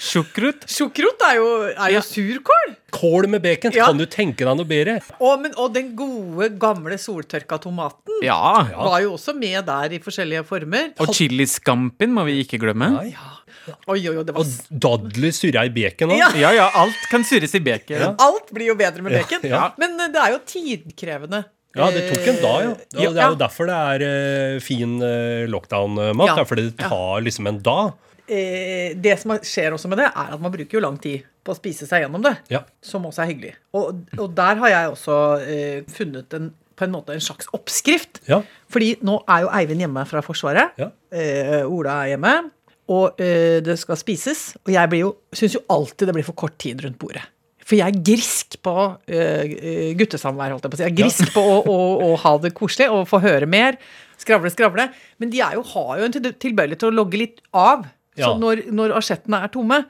Sjukrut? 0.00 0.62
Sjukrut 0.70 1.20
er 1.28 1.34
jo, 1.36 1.48
er 1.74 1.92
jo 1.92 2.00
surkål. 2.06 2.70
Kål 2.96 3.26
med 3.28 3.42
bacon, 3.44 3.72
Ja. 3.76 3.86
kan 3.90 3.98
du 4.00 4.06
tenke 4.08 4.46
deg 4.48 4.56
noe 4.56 4.64
bedre? 4.66 4.94
Og, 5.20 5.42
men, 5.42 5.52
og 5.60 5.74
den 5.74 5.90
gode, 5.98 6.48
gamle 6.58 6.96
soltørka 6.98 7.58
tomaten 7.60 8.24
Ja. 8.24 8.64
var 8.72 9.00
jo 9.04 9.12
også 9.18 9.36
med 9.36 9.66
der 9.68 9.92
i 9.92 10.00
forskjellige 10.00 10.44
former. 10.48 10.94
Og 10.98 11.12
chiliskampen 11.14 12.14
må 12.16 12.24
vi 12.24 12.38
ikke 12.42 12.58
glemme. 12.62 12.88
Oi, 12.96 13.12
oi, 13.92 14.00
oi, 14.16 14.24
det 14.24 14.34
var 14.34 14.40
Og 14.40 14.80
dadler 14.86 15.36
surra 15.36 15.66
i 15.68 15.72
bacon 15.76 16.16
òg. 16.16 16.18
Ja. 16.18 16.32
Ja, 16.34 16.50
ja, 16.56 16.70
alt 16.80 16.96
kan 17.12 17.22
surres 17.22 17.54
i 17.54 17.60
bacon. 17.60 18.00
Ja. 18.00 18.14
Alt 18.18 18.50
blir 18.56 18.72
jo 18.72 18.74
bedre 18.80 19.02
med 19.04 19.12
bacon. 19.12 19.44
Ja. 19.44 19.72
Men 19.76 20.00
eh, 20.00 20.08
det 20.08 20.16
er 20.24 20.32
jo 20.32 20.40
tidkrevende. 20.48 21.44
Ja, 21.76 21.86
det 21.94 22.08
tok 22.10 22.24
en 22.26 22.40
dag, 22.42 22.62
ja. 22.64 22.70
Det, 22.90 23.20
er 23.20 23.28
jo 23.30 23.36
derfor 23.38 23.68
det 23.68 23.76
er 23.76 24.02
eh, 24.56 24.60
fin 24.64 24.96
lockdown-mat. 25.46 26.32
Ja. 26.40 26.44
Fordi 26.48 26.70
det 26.72 26.78
tar 26.88 27.20
liksom 27.22 27.46
en 27.46 27.60
dag. 27.62 27.92
Eh, 28.30 28.92
det 28.94 29.16
som 29.18 29.32
skjer 29.42 29.74
også 29.74 29.90
med 29.90 29.98
det, 29.98 30.06
er 30.12 30.34
at 30.36 30.42
man 30.42 30.52
bruker 30.54 30.78
jo 30.78 30.82
lang 30.84 30.98
tid 31.02 31.24
på 31.42 31.50
å 31.54 31.58
spise 31.58 31.88
seg 31.88 32.04
gjennom 32.04 32.22
det. 32.22 32.36
Ja. 32.52 32.60
Som 32.84 33.08
også 33.08 33.24
er 33.24 33.30
hyggelig. 33.32 33.54
Og, 33.74 34.04
og 34.20 34.28
der 34.36 34.60
har 34.60 34.70
jeg 34.74 34.92
også 34.92 35.16
eh, 35.42 35.80
funnet 35.90 36.36
en, 36.38 36.50
på 36.78 36.86
en 36.86 36.94
måte 36.94 37.16
en 37.16 37.24
slags 37.24 37.50
oppskrift. 37.56 38.22
Ja. 38.30 38.38
Fordi 38.70 38.92
nå 39.06 39.18
er 39.26 39.46
jo 39.46 39.52
Eivind 39.58 39.82
hjemme 39.82 40.06
fra 40.08 40.22
Forsvaret. 40.24 40.78
Ja. 40.80 40.92
Eh, 41.10 41.66
Ola 41.66 42.04
er 42.04 42.14
hjemme. 42.14 42.36
Og 42.90 43.20
eh, 43.22 43.58
det 43.66 43.76
skal 43.82 43.98
spises. 43.98 44.52
Og 44.64 44.72
jeg 44.74 44.92
blir 44.92 45.04
jo, 45.08 45.12
syns 45.34 45.58
jo 45.58 45.64
alltid 45.70 46.10
det 46.10 46.16
blir 46.20 46.26
for 46.30 46.38
kort 46.38 46.58
tid 46.62 46.86
rundt 46.86 46.98
bordet. 47.02 47.26
For 47.70 47.78
jeg 47.78 47.86
er 47.92 48.00
grisk 48.02 48.56
på 48.66 48.72
uh, 48.74 49.42
guttesamvær, 49.94 50.50
holdt 50.56 50.64
jeg 50.66 50.72
på 50.72 50.74
å 50.74 50.78
si. 50.80 50.82
Jeg 50.88 50.90
er 50.90 50.96
grisk 50.98 51.28
på 51.30 51.42
å, 51.46 51.58
å, 51.70 51.76
å 52.02 52.16
ha 52.18 52.32
det 52.42 52.50
koselig 52.56 52.88
og 52.90 53.04
få 53.06 53.20
høre 53.22 53.46
mer. 53.46 53.76
Skravle, 54.18 54.50
skravle. 54.50 54.88
Men 55.22 55.30
de 55.30 55.38
jo, 55.38 55.62
har 55.76 56.00
jo 56.00 56.08
en 56.08 56.16
til- 56.16 56.32
tilbøyelighet 56.42 56.82
til 56.82 56.90
å 56.90 56.96
logge 56.98 57.20
litt 57.20 57.38
av. 57.54 57.84
Ja. 58.20 58.30
Så 58.30 58.38
når, 58.42 58.66
når 58.70 58.94
asjettene 59.00 59.40
er 59.46 59.50
tomme 59.54 59.80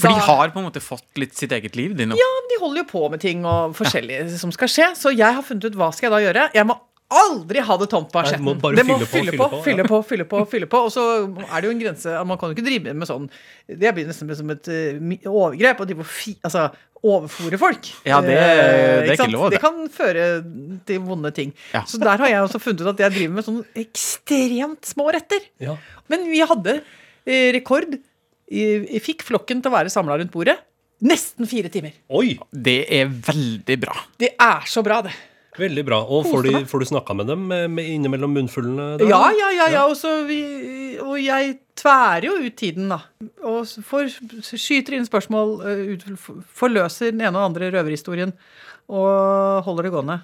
For 0.00 0.08
de 0.08 0.20
har 0.26 0.52
på 0.54 0.60
en 0.62 0.68
måte 0.68 0.80
fått 0.82 1.18
litt 1.20 1.34
sitt 1.36 1.52
eget 1.52 1.74
liv, 1.76 1.96
de 1.98 2.06
nå. 2.10 2.16
Ja, 2.18 2.28
de 2.50 2.60
holder 2.62 2.82
jo 2.84 2.86
på 2.90 3.02
med 3.12 3.20
ting 3.22 3.42
og 3.48 3.74
forskjellig 3.78 4.22
som 4.38 4.52
skal 4.54 4.70
skje. 4.70 4.86
Så 4.96 5.10
jeg 5.14 5.34
har 5.38 5.42
funnet 5.44 5.66
ut 5.70 5.76
hva 5.76 5.90
skal 5.92 6.08
jeg 6.08 6.14
da 6.14 6.20
gjøre. 6.28 6.46
Jeg 6.56 6.66
må 6.70 6.76
aldri 7.10 7.58
ha 7.66 7.74
det 7.76 7.88
tomt 7.90 8.06
på 8.12 8.20
asjetten. 8.22 8.44
må 8.46 8.54
bare 8.62 8.78
Det 8.78 8.84
må 8.86 8.96
fylle 9.02 9.34
på, 9.34 9.48
fylle 9.66 9.82
på, 9.82 9.82
fylle 9.82 9.84
på, 9.90 9.98
fylle 10.06 10.26
på, 10.30 10.44
fylle 10.52 10.68
på. 10.70 10.82
Og 10.86 10.92
så 10.94 11.02
er 11.26 11.56
det 11.58 11.66
jo 11.66 11.72
en 11.74 11.80
grense 11.82 12.12
Man 12.24 12.38
kan 12.38 12.52
jo 12.52 12.54
ikke 12.54 12.66
drive 12.68 12.94
med 12.94 13.08
sånn 13.10 13.26
Det 13.66 13.90
blir 13.96 14.06
nesten 14.06 14.30
som 14.38 14.52
et 14.54 14.70
eh, 14.70 15.00
overgrep 15.26 15.82
Og 15.82 15.90
de 15.90 15.96
må 15.98 16.06
fi, 16.06 16.36
altså, 16.46 16.68
overfòre 17.02 17.58
folk. 17.58 17.90
Ja, 18.06 18.20
det- 18.22 18.36
Eh, 18.38 18.38
det 18.38 19.08
er 19.08 19.10
ikke 19.10 19.16
sant? 19.24 19.32
lov, 19.32 19.50
det. 19.50 19.58
Det 19.58 19.60
kan 19.66 19.88
føre 19.88 20.24
til 20.86 20.98
vonde 21.00 21.30
ting. 21.34 21.52
Ja. 21.74 21.82
Så 21.82 21.98
der 21.98 22.16
har 22.22 22.28
jeg 22.28 22.42
også 22.46 22.60
funnet 22.62 22.82
ut 22.86 22.92
at 22.94 22.98
jeg 23.02 23.12
driver 23.18 23.34
med 23.40 23.44
sånn 23.50 23.62
ekstremt 23.74 24.84
små 24.94 25.10
retter. 25.12 25.40
Ja. 25.64 25.76
Men 26.12 26.26
vi 26.30 26.40
hadde 26.46 26.74
eh, 26.78 26.84
rekord. 27.56 27.96
Vi 28.50 28.66
vi 28.82 28.98
fikk 29.02 29.22
flokken 29.28 29.60
til 29.62 29.70
å 29.70 29.76
være 29.76 29.92
samla 29.92 30.16
rundt 30.18 30.32
bordet. 30.34 30.56
Nesten 31.06 31.48
fire 31.48 31.70
timer. 31.72 31.94
Oi, 32.12 32.34
Det 32.52 32.84
er 32.92 33.08
veldig 33.08 33.76
bra. 33.80 33.94
Det 34.20 34.34
er 34.36 34.66
så 34.68 34.82
bra, 34.84 35.00
det. 35.06 35.14
veldig 35.56 35.84
bra. 35.86 36.00
Og 36.04 36.26
får, 36.28 36.42
de, 36.48 36.64
får 36.68 36.82
du 36.82 36.88
snakka 36.90 37.14
med 37.16 37.30
dem 37.30 37.46
med, 37.48 37.70
med 37.72 37.88
innimellom 37.88 38.34
munnfullene? 38.36 38.98
da? 39.00 39.08
Ja, 39.08 39.22
ja, 39.32 39.50
ja, 39.56 39.68
ja. 39.76 39.84
Og, 39.88 39.96
så 39.96 40.24
vi, 40.28 40.40
og 41.00 41.16
jeg 41.20 41.54
tværer 41.80 42.26
jo 42.28 42.34
ut 42.44 42.56
tiden, 42.58 42.90
da. 42.92 43.00
Og 43.48 43.64
får, 43.86 44.12
skyter 44.44 44.98
inn 44.98 45.08
spørsmål, 45.08 45.54
eh, 45.70 46.04
forløser 46.58 47.14
den 47.14 47.24
ene 47.24 47.36
og 47.38 47.48
andre 47.48 47.70
røverhistorien 47.72 48.34
og 48.90 49.64
holder 49.64 49.86
det 49.88 49.94
gående. 49.94 50.18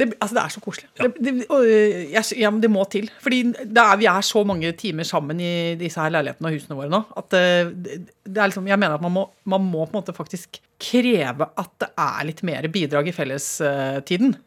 Det, 0.00 0.08
altså, 0.16 0.36
det 0.36 0.42
er 0.42 0.54
så 0.54 0.62
koselig. 0.64 0.90
Det, 0.98 1.10
det, 1.20 1.34
og, 1.48 1.66
eh, 1.68 2.02
jeg, 2.14 2.40
ja, 2.40 2.50
men 2.52 2.62
det 2.62 2.72
må 2.72 2.84
til. 2.90 3.08
Fordi 3.22 3.42
det 3.52 3.84
er, 3.84 4.00
vi 4.00 4.08
er 4.10 4.26
så 4.26 4.44
mange 4.48 4.72
timer 4.80 5.08
sammen 5.08 5.40
i 5.44 5.54
disse 5.80 6.00
her 6.00 6.12
leilighetene 6.14 6.50
og 6.50 6.56
husene 6.56 6.78
våre 6.78 6.92
nå 6.92 7.04
at 7.20 7.32
det, 7.34 7.96
det 8.24 8.38
er 8.38 8.50
liksom, 8.50 8.68
jeg 8.70 8.80
mener 8.80 8.96
at 8.96 9.04
man 9.04 9.14
må, 9.14 9.24
man 9.50 9.64
må 9.66 9.84
på 9.84 9.94
en 9.94 10.00
måte 10.00 10.16
faktisk 10.16 10.60
kreve 10.80 11.50
at 11.60 11.74
det 11.82 11.90
er 12.00 12.22
litt 12.28 12.44
mer 12.46 12.68
bidrag 12.72 13.10
i 13.10 13.14
fellestiden. 13.14 14.38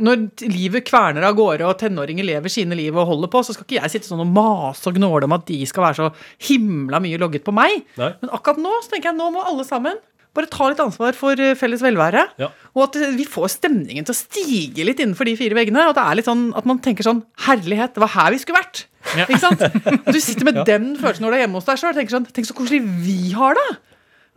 Når 0.00 0.44
livet 0.48 0.86
kverner 0.88 1.26
av 1.28 1.36
gårde 1.36 1.66
og 1.68 1.76
tenåringer 1.80 2.24
lever 2.24 2.52
sine 2.52 2.76
liv 2.78 2.96
og 2.96 3.08
holder 3.10 3.30
på, 3.32 3.42
så 3.44 3.52
skal 3.52 3.66
ikke 3.66 3.80
jeg 3.82 3.92
sitte 3.92 4.08
sånn 4.08 4.22
og 4.24 4.30
mase 4.32 4.88
og 4.88 4.96
gnåle 4.96 5.28
om 5.28 5.36
at 5.36 5.44
de 5.50 5.58
skal 5.68 5.84
være 5.88 5.98
så 5.98 6.08
himla 6.48 7.02
mye 7.04 7.20
logget 7.20 7.44
på 7.44 7.54
meg. 7.56 7.82
Nei. 8.00 8.12
Men 8.22 8.32
akkurat 8.32 8.62
nå 8.62 8.72
så 8.80 8.94
tenker 8.94 9.12
jeg 9.12 9.20
nå 9.20 9.28
må 9.34 9.44
alle 9.44 9.66
sammen 9.68 10.00
bare 10.36 10.50
ta 10.50 10.68
litt 10.70 10.82
ansvar 10.82 11.16
for 11.18 11.40
eh, 11.42 11.56
felles 11.58 11.82
velvære. 11.82 12.22
Ja. 12.40 12.50
Og 12.76 12.84
at 12.86 12.98
eh, 13.00 13.12
vi 13.18 13.26
får 13.28 13.50
stemningen 13.56 14.06
til 14.06 14.14
å 14.14 14.18
stige 14.18 14.86
litt 14.86 15.02
innenfor 15.02 15.28
de 15.28 15.36
fire 15.38 15.58
veggene. 15.58 15.82
Og 15.88 15.94
at 15.94 15.98
det 15.98 16.06
er 16.06 16.18
litt 16.20 16.30
sånn 16.30 16.46
at 16.58 16.68
man 16.70 16.80
tenker 16.82 17.06
sånn 17.06 17.24
Herlighet, 17.46 17.96
det 17.96 18.04
var 18.04 18.14
her 18.14 18.32
vi 18.34 18.40
skulle 18.42 18.60
vært. 18.60 18.84
Ja. 19.16 19.26
Ikke 19.26 19.42
sant? 19.42 19.62
Og 19.64 20.10
du 20.14 20.20
sitter 20.22 20.46
med 20.46 20.62
den 20.68 20.92
følelsen 21.00 21.26
når 21.26 21.34
du 21.34 21.38
er 21.38 21.44
hjemme 21.46 21.60
hos 21.60 21.68
deg 21.68 21.82
sjøl. 21.82 21.94
Tenk 21.98 22.14
sånn 22.14 22.28
Tenk 22.30 22.50
så 22.50 22.56
koselig 22.56 22.82
vi 23.02 23.34
har 23.36 23.58
det. 23.58 23.68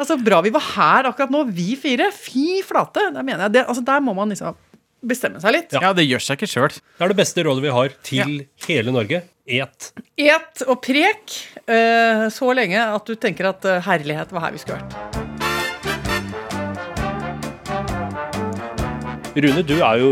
Altså, 0.02 0.18
Bra 0.18 0.42
vi 0.42 0.54
var 0.54 0.66
her 0.74 1.10
akkurat 1.12 1.34
nå, 1.34 1.46
vi 1.54 1.74
fire. 1.80 2.10
Fy 2.16 2.64
flate. 2.66 3.12
Der 3.14 3.26
mener 3.26 3.48
jeg 3.48 3.60
det, 3.60 3.68
altså, 3.68 3.86
Der 3.86 4.02
må 4.04 4.16
man 4.18 4.34
liksom 4.34 4.58
bestemme 5.04 5.42
seg 5.44 5.58
litt. 5.58 5.76
Ja, 5.76 5.92
det 5.96 6.08
gjør 6.08 6.24
seg 6.24 6.40
ikke 6.40 6.50
sjøl. 6.50 6.74
Det 6.74 7.06
er 7.06 7.12
det 7.12 7.20
beste 7.20 7.46
rådet 7.46 7.66
vi 7.66 7.76
har 7.76 7.96
til 8.08 8.36
hele 8.70 8.96
Norge. 8.96 9.24
Et. 9.44 9.92
Et 10.24 10.64
og 10.70 10.78
prek 10.80 11.36
uh, 11.68 12.30
så 12.32 12.56
lenge 12.56 12.80
at 12.80 13.12
du 13.12 13.20
tenker 13.20 13.52
at 13.52 13.68
uh, 13.68 13.82
herlighet 13.90 14.32
var 14.32 14.48
her 14.48 14.56
vi 14.56 14.64
skulle 14.64 14.80
vært. 14.80 15.33
Rune, 19.34 19.63
du 19.66 19.80
er 19.82 19.98
jo 19.98 20.10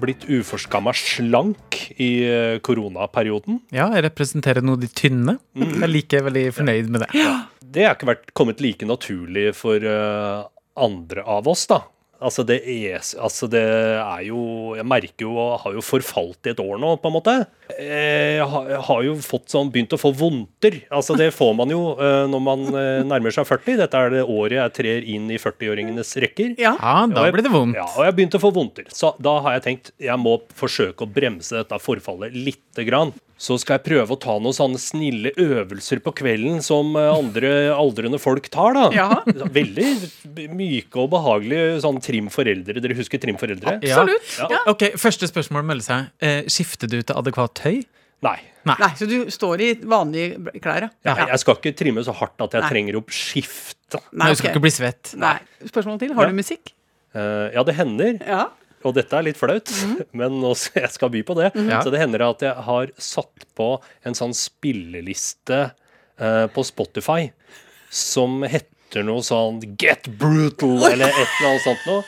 blitt 0.00 0.22
uforskamma 0.24 0.94
slank 0.96 1.76
i 2.00 2.08
eh, 2.24 2.54
koronaperioden. 2.64 3.58
Ja, 3.74 3.90
jeg 3.92 4.06
representerer 4.06 4.64
noe 4.64 4.80
de 4.80 4.88
tynne. 4.88 5.34
Jeg 5.52 5.82
er 5.84 5.90
like 5.90 6.22
veldig 6.24 6.44
fornøyd 6.56 6.88
med 6.94 7.04
det. 7.04 7.26
Det 7.60 7.84
har 7.84 7.98
ikke 7.98 8.08
vært 8.08 8.32
kommet 8.38 8.62
like 8.64 8.88
naturlig 8.88 9.50
for 9.58 9.84
eh, 9.84 10.46
andre 10.80 11.26
av 11.28 11.50
oss, 11.52 11.66
da. 11.68 11.82
Altså 12.18 12.42
det, 12.42 12.56
er, 12.66 12.98
altså 13.22 13.46
det 13.50 13.62
er 13.62 14.22
jo 14.26 14.74
Jeg 14.74 14.86
merker 14.90 15.22
jo 15.22 15.36
og 15.38 15.60
har 15.62 15.76
jo 15.76 15.82
forfalt 15.86 16.48
i 16.48 16.50
et 16.50 16.62
år 16.62 16.80
nå, 16.82 16.96
på 16.98 17.10
en 17.10 17.14
måte. 17.14 17.34
Jeg 17.78 18.46
har, 18.50 18.70
jeg 18.72 18.80
har 18.88 19.04
jo 19.06 19.14
fått 19.22 19.52
sånn, 19.52 19.70
begynt 19.74 19.94
å 19.94 20.00
få 20.00 20.10
vondter. 20.18 20.80
Altså 20.90 21.14
Det 21.18 21.28
får 21.36 21.54
man 21.60 21.70
jo 21.70 21.82
eh, 21.94 22.24
når 22.30 22.42
man 22.42 22.66
eh, 22.72 23.04
nærmer 23.06 23.34
seg 23.34 23.46
40. 23.46 23.78
Dette 23.84 24.02
er 24.02 24.16
det 24.16 24.24
året 24.26 24.56
jeg 24.58 24.74
trer 24.80 25.08
inn 25.14 25.30
i 25.30 25.38
40-åringenes 25.38 26.14
rekker. 26.24 26.56
Ja. 26.58 26.74
Ja, 26.80 26.96
da 27.06 27.28
blir 27.30 27.46
det 27.46 27.54
vondt. 27.54 27.78
Ja, 27.78 27.86
og 27.86 28.02
jeg 28.02 28.10
har 28.10 28.18
begynt 28.18 28.38
å 28.38 28.42
få 28.42 28.52
vondter. 28.56 28.90
Så 28.90 29.14
da 29.22 29.38
har 29.44 29.58
jeg 29.58 29.66
tenkt 29.68 29.94
jeg 30.02 30.18
må 30.18 30.40
forsøke 30.58 31.06
å 31.06 31.12
bremse 31.12 31.54
dette 31.60 31.78
forfallet 31.82 32.34
lite 32.34 32.86
grann. 32.88 33.14
Så 33.38 33.54
skal 33.62 33.76
jeg 33.78 33.84
prøve 33.86 34.16
å 34.16 34.18
ta 34.18 34.34
noen 34.42 34.54
sånne 34.56 34.80
snille 34.82 35.30
øvelser 35.38 36.00
på 36.02 36.10
kvelden 36.18 36.58
som 36.64 36.96
eh, 36.98 37.06
andre 37.14 37.52
aldrende 37.70 38.18
folk 38.18 38.48
tar, 38.50 38.74
da. 38.74 38.88
Ja. 38.96 39.08
Veldig 39.58 40.48
myke 40.58 40.98
og 41.04 41.12
behagelige 41.12 41.76
sånn 41.84 42.00
Trim 42.02 42.26
foreldre. 42.34 42.82
Dere 42.82 42.96
husker 42.98 43.22
Trim 43.22 43.38
foreldre? 43.38 43.76
Absolutt. 43.78 44.32
Ja. 44.40 44.48
Ja. 44.56 44.62
Ok, 44.74 44.88
Første 44.98 45.30
spørsmål 45.30 45.64
melder 45.70 45.86
seg. 45.86 46.10
Eh, 46.18 46.40
skifter 46.50 46.90
du 46.90 46.98
til 47.02 47.14
adekvat 47.18 47.54
tøy? 47.62 47.84
Nei. 48.26 48.38
Nei, 48.68 48.90
så 48.98 49.06
du 49.08 49.30
står 49.32 49.62
i 49.64 49.68
vanlige 49.88 50.58
klær, 50.60 50.88
ja? 50.88 50.90
Nei, 51.06 51.28
Jeg 51.30 51.40
skal 51.40 51.56
ikke 51.60 51.70
trimme 51.78 52.02
så 52.04 52.12
hardt 52.18 52.42
at 52.44 52.56
jeg 52.58 52.64
Nei. 52.66 52.70
trenger 52.74 52.98
opp 52.98 53.14
skifte. 53.14 54.00
Nei, 54.12 54.32
du 54.34 54.40
skal 54.42 54.50
ikke 54.50 54.64
bli 54.66 54.72
svett. 54.74 55.14
Nei. 55.16 55.36
Spørsmål 55.64 56.00
til. 56.02 56.10
Har 56.18 56.26
Ja. 56.26 56.34
du 56.34 56.36
musikk? 56.42 56.74
Uh, 57.14 57.48
ja, 57.54 57.62
det 57.64 57.76
hender. 57.78 58.18
Ja. 58.26 58.48
Og 58.86 58.94
dette 58.94 59.16
er 59.18 59.24
litt 59.26 59.38
flaut, 59.40 59.70
men 60.20 60.38
også, 60.46 60.74
jeg 60.78 60.90
skal 60.94 61.10
by 61.10 61.22
på 61.26 61.34
det. 61.38 61.50
Mm. 61.56 61.70
Så 61.82 61.90
det 61.90 61.98
hender 62.02 62.22
at 62.28 62.44
jeg 62.46 62.54
har 62.68 62.92
satt 63.02 63.46
på 63.58 63.70
en 64.06 64.14
sånn 64.18 64.34
spilleliste 64.38 65.60
eh, 66.20 66.46
på 66.54 66.64
Spotify 66.68 67.30
som 67.90 68.42
heter 68.46 69.02
noe 69.06 69.24
sånn 69.26 69.58
Get 69.80 70.06
Brutal, 70.20 70.76
eller 70.92 71.08
et 71.10 71.38
eller 71.40 71.48
annet 71.50 71.64
sånt 71.66 71.88
noe. 71.88 72.02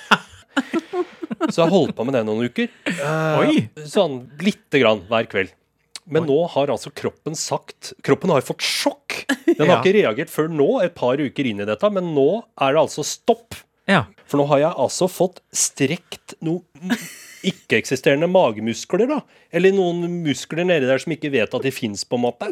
Så 1.50 1.56
jeg 1.62 1.64
har 1.64 1.72
holdt 1.72 1.94
på 1.96 2.04
med 2.04 2.14
det 2.18 2.22
noen 2.28 2.46
uker. 2.50 2.68
Eh, 2.90 3.40
Oi. 3.40 3.62
Sånn 3.88 4.20
lite 4.44 4.80
grann 4.82 5.02
hver 5.08 5.26
kveld. 5.30 5.54
Men 6.10 6.24
nå 6.26 6.36
har 6.50 6.70
altså 6.72 6.90
kroppen 6.96 7.36
sagt 7.38 7.92
Kroppen 8.02 8.32
har 8.34 8.42
fått 8.42 8.64
sjokk. 8.66 9.20
Den 9.46 9.68
har 9.68 9.76
Ja. 9.76 9.78
ikke 9.78 9.92
reagert 9.94 10.30
før 10.32 10.48
nå, 10.50 10.66
et 10.82 10.94
par 10.98 11.20
uker 11.22 11.46
inn 11.46 11.60
i 11.62 11.66
dette, 11.68 11.90
men 11.94 12.08
nå 12.16 12.42
er 12.58 12.74
det 12.74 12.80
altså 12.82 13.04
stopp. 13.06 13.54
Ja. 13.88 14.04
For 14.28 14.40
nå 14.40 14.46
har 14.50 14.62
jeg 14.62 14.76
altså 14.84 15.08
fått 15.10 15.40
strekt 15.56 16.36
noen 16.44 16.94
ikke-eksisterende 17.50 18.28
magemuskler, 18.30 19.08
da. 19.08 19.20
Eller 19.56 19.72
noen 19.74 20.04
muskler 20.24 20.66
nedi 20.68 20.88
der 20.88 21.00
som 21.00 21.14
ikke 21.14 21.32
vet 21.32 21.54
at 21.56 21.64
de 21.64 21.72
fins, 21.74 22.04
på 22.04 22.18
en 22.18 22.24
måte. 22.26 22.50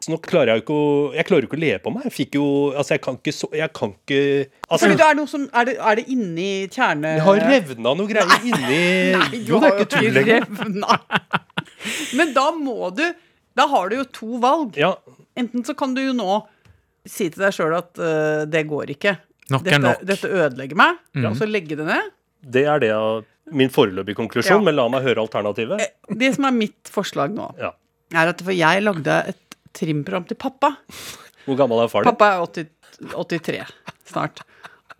Så 0.00 0.12
nå 0.12 0.16
klarer 0.24 0.54
jeg 0.54 0.60
jo 0.60 0.64
ikke 0.64 0.76
å 0.80 0.92
Jeg 1.12 1.26
klarer 1.28 1.46
ikke 1.46 1.58
å 1.58 1.60
le 1.60 1.72
på 1.84 1.92
meg. 1.92 2.06
Jeg 2.08 2.14
fikk 2.16 2.36
jo 2.38 2.44
Altså, 2.72 2.94
jeg 2.94 3.02
kan 3.04 3.18
ikke 3.18 3.34
så 3.36 3.50
Jeg 3.52 3.68
kan 3.76 3.90
ikke 3.92 4.20
Altså, 4.64 4.86
Fordi 4.86 4.96
det 4.96 5.04
er, 5.04 5.18
noe 5.18 5.28
som, 5.28 5.42
er, 5.52 5.68
det, 5.68 5.74
er 5.76 5.98
det 6.00 6.04
inni 6.14 6.46
kjerne... 6.72 7.10
jeg 7.18 7.24
har 7.26 7.40
revna 7.50 7.92
noe 7.98 8.08
greier 8.08 8.46
inni 8.48 8.78
Nei, 9.18 9.26
du 9.34 9.52
Jo, 9.52 9.60
det 9.60 9.68
er 9.68 9.76
ikke 9.76 9.90
tull 9.92 10.16
lenger. 10.16 10.48
Men 12.16 12.32
da 12.36 12.46
må 12.56 12.88
du 12.96 13.04
Da 13.60 13.68
har 13.74 13.92
du 13.92 13.98
jo 13.98 14.06
to 14.08 14.40
valg. 14.40 14.80
Ja, 14.80 14.94
Enten 15.36 15.68
så 15.68 15.76
kan 15.76 15.92
du 15.92 16.00
jo 16.02 16.16
nå 16.16 16.40
si 17.08 17.28
til 17.32 17.44
deg 17.44 17.54
sjøl 17.56 17.76
at 17.76 18.00
uh, 18.00 18.42
det 18.48 18.64
går 18.68 18.92
ikke. 18.96 19.14
Nok 19.50 19.66
er 19.66 19.70
Dette, 19.70 19.82
nok. 19.86 20.04
dette 20.06 20.30
ødelegger 20.30 20.76
meg. 20.78 20.98
Og 21.26 21.36
så 21.38 21.48
legge 21.50 21.76
det 21.80 21.86
ned. 21.88 22.10
det 22.56 22.64
er 22.66 22.78
det 22.80 22.92
min 23.52 23.68
foreløpige 23.68 24.14
konklusjon, 24.16 24.60
Ja. 24.60 24.64
men 24.64 24.76
la 24.76 24.88
meg 24.88 25.02
høre 25.02 25.18
alternativet. 25.24 25.80
Det 26.08 26.34
som 26.36 26.44
er 26.46 26.52
mitt 26.54 26.84
forslag 26.88 27.32
nå, 27.34 27.48
Ja. 27.58 27.72
er 28.14 28.28
at 28.28 28.40
for 28.40 28.52
jeg 28.52 28.82
lagde 28.82 29.28
et 29.28 29.56
trimprogram 29.74 30.26
til 30.28 30.36
pappa. 30.36 30.76
Hvor 31.46 31.56
gammel 31.58 31.82
er 31.82 31.88
far 31.88 32.04
din? 32.04 32.12
Pappa 32.14 32.36
er 32.36 32.46
80, 32.46 32.68
83 33.14 33.66
snart. 34.06 34.40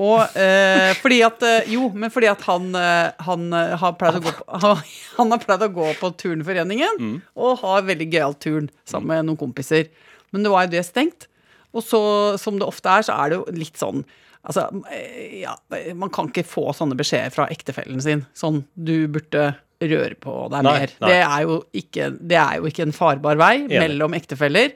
Og 0.00 0.20
eh, 0.34 0.94
fordi 0.96 1.18
at 1.22 1.42
eh, 1.44 1.66
Jo, 1.68 1.90
men 1.92 2.08
fordi 2.10 2.26
at 2.30 2.40
han, 2.48 2.74
eh, 2.74 3.10
han, 3.20 3.52
eh, 3.52 3.76
har 3.76 3.92
pleid 4.00 4.16
å 4.16 4.22
gå 4.24 4.32
på, 4.32 4.44
han, 4.62 4.78
han 5.18 5.30
har 5.34 5.38
pleid 5.42 5.60
å 5.66 5.68
gå 5.74 5.90
på 6.00 6.10
Turnforeningen, 6.16 7.20
og 7.36 7.58
har 7.60 7.82
veldig 7.82 8.08
gøyal 8.10 8.34
turn 8.40 8.70
sammen 8.88 9.08
med 9.12 9.26
noen 9.28 9.36
kompiser. 9.38 9.90
Men 10.32 10.42
det 10.42 10.50
var 10.50 10.64
jo 10.66 10.70
det 10.72 10.86
stengt. 10.86 11.26
Og 11.74 11.84
så, 11.84 12.00
som 12.40 12.56
det 12.58 12.66
ofte 12.66 12.88
er, 12.88 13.02
så 13.06 13.12
er 13.14 13.28
det 13.30 13.38
jo 13.38 13.44
litt 13.52 13.76
sånn 13.78 14.04
Altså, 14.40 14.68
eh, 14.90 15.42
ja, 15.42 15.52
man 15.94 16.08
kan 16.14 16.30
ikke 16.30 16.46
få 16.48 16.70
sånne 16.76 16.96
beskjeder 16.96 17.32
fra 17.34 17.44
ektefellen 17.52 18.00
sin. 18.00 18.22
Sånn, 18.36 18.62
du 18.74 19.04
burde 19.12 19.50
røre 19.80 20.16
på 20.20 20.32
deg 20.52 20.64
Nei, 20.64 20.72
mer. 20.82 20.94
nei. 21.00 21.10
Det, 21.10 21.18
er 21.24 21.44
jo 21.48 21.58
ikke, 21.76 22.08
det 22.30 22.36
er 22.40 22.56
jo 22.60 22.68
ikke 22.68 22.84
en 22.86 22.96
farbar 22.96 23.38
vei 23.40 23.54
Enig. 23.62 23.78
mellom 23.80 24.16
ektefeller 24.16 24.74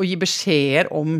å 0.00 0.06
gi 0.06 0.14
beskjeder 0.20 0.88
om 0.94 1.18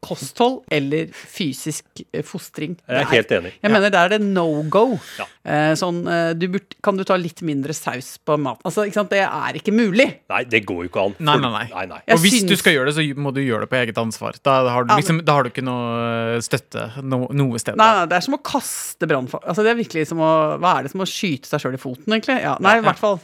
kosthold 0.00 0.62
eller 0.72 1.10
fysisk 1.12 2.02
eh, 2.08 2.22
fostring. 2.26 2.76
Jeg 2.88 3.04
er 3.04 3.08
helt 3.10 3.32
enig. 3.36 3.52
Jeg 3.60 3.72
mener 3.72 3.92
der 3.92 4.08
er 4.08 4.14
det 4.14 4.20
no 4.24 4.62
go. 4.72 4.96
Ja. 5.18 5.26
Eh, 5.44 5.72
sånn, 5.78 6.00
eh, 6.08 6.30
du 6.38 6.46
burde, 6.54 6.78
kan 6.84 6.96
du 6.96 7.04
ta 7.06 7.18
litt 7.20 7.42
mindre 7.46 7.76
saus 7.76 8.14
på 8.24 8.38
mat? 8.40 8.62
Altså, 8.64 8.86
ikke 8.88 8.96
sant? 8.96 9.12
Det 9.12 9.20
er 9.26 9.58
ikke 9.60 9.74
mulig. 9.76 10.08
Nei, 10.32 10.42
det 10.48 10.62
går 10.68 10.86
jo 10.86 10.90
ikke 10.90 11.04
an. 11.04 11.16
Nei, 11.28 11.36
nei, 11.42 11.52
nei. 11.56 11.66
nei, 11.74 11.84
nei. 11.92 12.00
Og 12.16 12.22
hvis 12.24 12.40
du 12.48 12.56
skal 12.60 12.78
gjøre 12.78 12.90
det, 12.90 12.96
så 12.96 13.20
må 13.20 13.34
du 13.36 13.42
gjøre 13.44 13.66
det 13.66 13.72
på 13.72 13.80
eget 13.82 14.00
ansvar. 14.00 14.40
Da 14.46 14.56
har 14.72 14.88
du, 14.88 14.94
liksom, 14.96 15.20
da 15.26 15.36
har 15.36 15.46
du 15.46 15.52
ikke 15.52 15.66
noe 15.66 16.40
støtte 16.44 16.88
no, 17.04 17.26
noe 17.36 17.60
sted. 17.60 17.76
Nei, 17.80 17.90
nei, 18.00 18.08
det 18.10 18.18
er 18.20 18.26
som 18.26 18.38
å 18.38 18.42
kaste 18.44 19.10
brannfall. 19.10 19.44
Altså, 19.44 19.66
det 19.66 19.74
er 19.74 19.80
virkelig 19.82 20.08
som 20.10 20.24
å 20.24 20.32
Hva 20.60 20.78
er 20.78 20.86
det 20.86 20.94
som 20.94 21.04
å 21.04 21.08
skyte 21.08 21.50
seg 21.50 21.62
sjøl 21.62 21.76
i 21.76 21.80
foten, 21.80 22.08
egentlig? 22.08 22.40
Ja, 22.40 22.56
nei, 22.62 22.78
i 22.80 22.84
hvert 22.84 23.00
fall. 23.00 23.20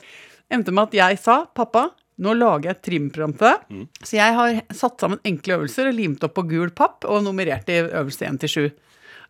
Endte 0.52 0.74
med 0.74 0.90
at 0.90 0.94
jeg 1.00 1.18
sa 1.22 1.40
pappa, 1.56 1.88
nå 2.22 2.32
lager 2.38 2.70
jeg 2.70 2.76
et 2.76 2.84
trimprogram 2.88 3.34
til 3.36 3.50
deg. 3.50 3.86
Så 4.00 4.16
jeg 4.16 4.36
har 4.38 4.58
satt 4.74 5.02
sammen 5.02 5.20
enkle 5.28 5.58
øvelser 5.58 5.90
og 5.90 5.96
limt 5.98 6.24
opp 6.24 6.34
på 6.38 6.46
gul 6.48 6.72
papp 6.76 7.04
og 7.04 7.24
nummerert 7.26 7.68
i 7.72 7.82
øvelse 7.84 8.24
1 8.28 8.40
til 8.44 8.52
7. 8.54 8.66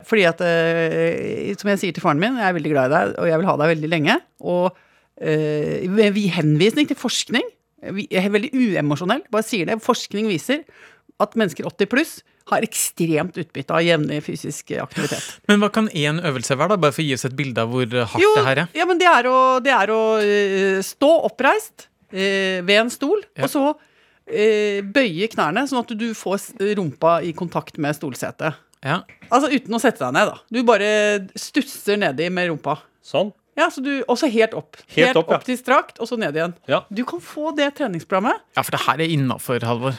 Fordi 0.07 0.27
at, 0.29 0.43
eh, 0.45 1.55
som 1.59 1.73
jeg 1.73 1.81
sier 1.83 1.97
til 1.97 2.05
faren 2.05 2.21
min, 2.21 2.37
jeg 2.39 2.47
er 2.47 2.57
veldig 2.59 2.73
glad 2.75 2.91
i 2.91 2.95
deg, 2.95 3.15
og 3.23 3.31
jeg 3.31 3.41
vil 3.41 3.49
ha 3.51 3.57
deg 3.63 3.73
veldig 3.73 3.91
lenge. 3.91 4.17
Og 4.45 4.67
eh, 5.19 5.87
med 5.91 6.21
henvisning 6.37 6.91
til 6.91 7.01
forskning, 7.01 7.49
jeg 7.87 8.23
er 8.23 8.33
veldig 8.33 8.53
uemosjonell, 8.55 9.25
bare 9.33 9.47
sier 9.47 9.69
det, 9.69 9.81
forskning 9.85 10.29
viser 10.31 10.63
at 11.23 11.37
mennesker 11.39 11.67
80 11.69 11.91
pluss 11.93 12.15
har 12.53 12.63
ekstremt 12.63 13.39
utbytte 13.41 13.75
av 13.75 13.83
jevnlig 13.83 14.21
fysisk 14.23 14.71
aktivitet. 14.79 15.25
Men 15.51 15.59
hva 15.63 15.71
kan 15.75 15.89
én 15.91 16.21
øvelse 16.23 16.55
være, 16.55 16.77
da? 16.77 16.83
Bare 16.85 16.95
for 16.95 17.03
å 17.03 17.07
gi 17.09 17.17
oss 17.17 17.27
et 17.27 17.35
bilde 17.39 17.65
av 17.65 17.73
hvor 17.73 17.89
hardt 17.91 18.23
Jo, 18.23 18.31
det 18.37 18.45
her 18.47 18.61
er. 18.63 18.69
ja, 18.77 18.87
men 18.87 19.01
det 19.01 19.09
er 19.11 19.27
å, 19.31 19.39
det 19.65 19.73
er 19.75 19.91
å 19.91 20.01
eh, 20.23 20.79
stå 20.87 21.11
oppreist 21.27 21.89
eh, 22.13 22.61
ved 22.67 22.81
en 22.85 22.91
stol, 22.91 23.23
Ja. 23.37 23.45
og 23.45 23.51
så 23.53 23.65
eh, 24.27 24.83
bøye 24.83 25.29
knærne, 25.33 25.67
sånn 25.71 25.83
at 25.85 25.93
du 25.99 26.09
får 26.15 26.53
rumpa 26.79 27.19
i 27.27 27.33
kontakt 27.37 27.79
med 27.79 27.95
stolsetet. 27.97 28.55
Ja. 28.85 29.01
Altså 29.31 29.51
uten 29.51 29.75
å 29.75 29.81
sette 29.83 30.05
deg 30.05 30.13
ned, 30.15 30.29
da. 30.31 30.39
Du 30.53 30.61
bare 30.67 30.89
stusser 31.39 31.97
nedi 31.99 32.29
med 32.31 32.51
rumpa. 32.51 32.79
Sånn. 33.07 33.33
Ja, 33.57 33.71
så 33.73 33.81
du, 33.83 34.05
Og 34.09 34.19
så 34.21 34.29
helt 34.29 34.53
opp. 34.55 34.77
Helt 34.93 35.17
opp, 35.17 35.31
ja. 35.33 35.39
til 35.39 35.57
strakt, 35.57 35.99
og 36.03 36.07
så 36.11 36.19
ned 36.21 36.37
igjen. 36.37 36.53
Ja. 36.69 36.83
Du 36.93 37.05
kan 37.09 37.23
få 37.25 37.55
det 37.57 37.71
treningsprogrammet, 37.79 38.43
ja, 38.57 38.63
for 38.63 38.77
det 38.77 38.83
her 38.85 39.01
er 39.01 39.15
innafor, 39.15 39.63
Halvor. 39.65 39.97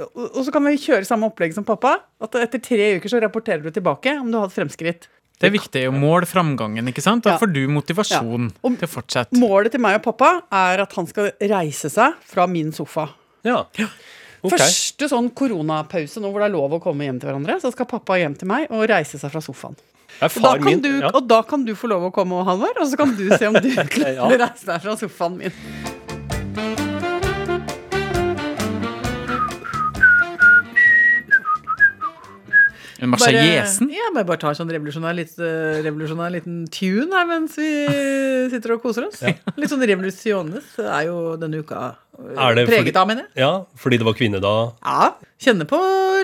og 0.00 0.36
og 0.36 0.44
så 0.46 0.52
kan 0.52 0.64
vi 0.64 0.76
kjøre 0.80 1.04
samme 1.04 1.26
opplegg 1.28 1.52
som 1.52 1.64
pappa. 1.64 1.98
At 2.22 2.34
etter 2.40 2.60
tre 2.62 2.94
uker 2.96 3.08
så 3.12 3.20
rapporterer 3.20 3.62
du 3.62 3.70
tilbake 3.74 4.14
om 4.20 4.30
du 4.30 4.38
har 4.38 4.46
hatt 4.46 4.54
fremskritt. 4.56 5.08
Det 5.40 5.48
er 5.48 5.54
viktig 5.54 5.82
å 5.88 5.92
måle 5.96 6.28
framgangen, 6.28 6.84
ikke 6.92 7.00
sant? 7.00 7.24
Da 7.24 7.30
Ja. 7.34 7.38
får 7.40 7.52
du 7.54 7.62
motivasjon 7.72 8.50
Ja. 8.50 8.56
Og- 8.62 8.78
til 8.78 8.88
å 8.88 8.92
fortsette. 8.92 9.32
Målet 9.40 9.72
til 9.72 9.80
meg 9.80 9.96
og 9.96 10.02
pappa 10.04 10.42
er 10.52 10.82
at 10.82 10.92
han 10.92 11.06
skal 11.06 11.30
reise 11.40 11.88
seg 11.90 12.12
fra 12.28 12.46
min 12.46 12.72
sofa. 12.72 13.08
Ja. 13.42 13.64
Okay. 14.42 14.56
Første 14.56 15.08
sånn 15.08 15.30
koronapause 15.32 16.20
nå 16.20 16.30
hvor 16.32 16.40
det 16.40 16.48
er 16.50 16.54
lov 16.56 16.72
å 16.72 16.80
komme 16.82 17.04
hjem 17.04 17.18
til 17.20 17.28
hverandre, 17.30 17.60
så 17.60 17.72
skal 17.72 17.86
pappa 17.86 18.14
hjem 18.20 18.36
til 18.38 18.48
meg 18.48 18.70
og 18.70 18.86
reise 18.88 19.18
seg 19.20 19.30
fra 19.30 19.40
sofaen. 19.40 19.76
Og 20.20 20.42
da, 20.42 20.56
min 20.58 20.80
du, 20.82 21.00
ja. 21.00 21.10
og 21.14 21.26
da 21.28 21.40
kan 21.42 21.64
du 21.64 21.72
få 21.74 21.88
lov 21.88 22.02
å 22.10 22.12
komme, 22.12 22.44
Halvor, 22.44 22.76
og 22.80 22.86
så 22.90 22.96
kan 22.96 23.14
du 23.16 23.28
se 23.38 23.46
om 23.46 23.54
du 23.54 23.70
klarer 23.94 24.18
å 24.20 24.28
reise 24.36 24.66
deg 24.66 24.82
fra 24.82 24.96
sofaen 24.96 25.36
min. 25.38 25.52
Marseillaisen? 33.08 33.88
Ja, 33.94 34.10
bare, 34.14 34.26
bare 34.28 34.40
tar 34.42 34.54
sånn 34.58 34.70
revolusjonær, 34.70 35.14
litt, 35.16 35.32
eh, 35.40 35.80
revolusjonær 35.86 36.32
liten 36.34 36.66
tune 36.74 37.08
her 37.16 37.26
mens 37.30 37.56
vi 37.56 37.70
sitter 38.52 38.74
og 38.76 38.82
koser 38.82 39.06
oss. 39.08 39.22
Litt 39.56 39.70
sånn 39.72 39.84
revolusjones 39.88 40.74
er 40.84 41.06
jo 41.08 41.36
denne 41.40 41.62
uka 41.62 41.80
eh, 42.18 42.54
det 42.58 42.66
preget 42.68 42.90
fordi- 42.92 42.96
av, 43.00 43.08
mener 43.08 43.22
jeg. 43.28 43.32
ja, 43.44 43.52
fordi 43.80 43.98
det 43.98 44.08
var 44.10 44.14
kvinne 44.18 44.40
da. 44.44 44.54
Ja. 44.84 45.10
Kjenne 45.40 45.64
på 45.70 45.78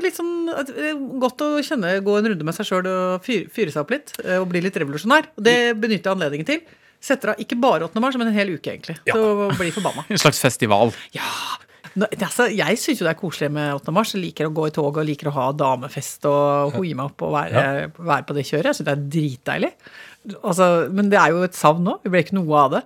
litt 0.04 0.16
sånn 0.18 0.48
eh, 0.52 0.94
Godt 1.22 1.40
å 1.40 1.52
kjenne, 1.64 1.94
gå 2.04 2.18
en 2.18 2.28
runde 2.32 2.44
med 2.44 2.54
seg 2.54 2.66
sjøl 2.68 2.86
og 2.90 3.22
fyre, 3.24 3.48
fyre 3.48 3.72
seg 3.72 3.80
opp 3.86 3.90
litt. 3.96 4.12
Og 4.40 4.48
bli 4.50 4.60
litt 4.60 4.76
revolusjonær. 4.76 5.30
Og 5.38 5.44
det 5.46 5.56
benytter 5.80 6.10
jeg 6.10 6.16
anledningen 6.18 6.46
til. 6.46 6.60
Setter 7.00 7.32
av 7.34 7.40
ikke 7.40 7.56
bare 7.60 7.84
8. 7.86 8.00
mars, 8.00 8.16
men 8.18 8.28
en 8.28 8.34
hel 8.34 8.48
uke, 8.56 8.72
egentlig. 8.72 8.96
Ja. 9.06 9.14
Så 9.14 9.50
bli 9.56 9.70
forbanna. 9.70 10.04
En 10.10 10.18
slags 10.20 10.40
festival. 10.42 10.92
Ja. 11.14 11.22
Altså, 11.96 12.48
jeg 12.52 12.76
syns 12.80 13.00
jo 13.00 13.06
det 13.06 13.12
er 13.14 13.20
koselig 13.20 13.48
med 13.54 13.70
8. 13.78 13.94
mars. 13.96 14.12
Jeg 14.14 14.22
liker 14.24 14.48
å 14.50 14.52
gå 14.56 14.66
i 14.68 14.74
tog 14.74 14.98
og 15.00 15.06
liker 15.08 15.30
å 15.30 15.36
ha 15.36 15.46
damefest 15.56 16.26
og 16.28 16.76
hoie 16.76 16.96
meg 16.98 17.08
opp 17.08 17.24
og 17.24 17.32
være, 17.36 17.62
være 17.96 18.26
på 18.28 18.36
det 18.36 18.44
kjøret. 18.48 18.68
Jeg 18.70 18.78
syns 18.80 18.88
det 18.90 18.94
er 18.96 19.06
dritdeilig. 19.16 19.72
Altså, 20.42 20.68
men 20.92 21.08
det 21.12 21.18
er 21.22 21.32
jo 21.32 21.42
et 21.46 21.56
savn 21.56 21.84
nå. 21.86 21.96
Vi 22.04 22.12
ble 22.12 22.24
ikke 22.26 22.36
noe 22.36 22.60
av 22.66 22.76
det. 22.76 22.84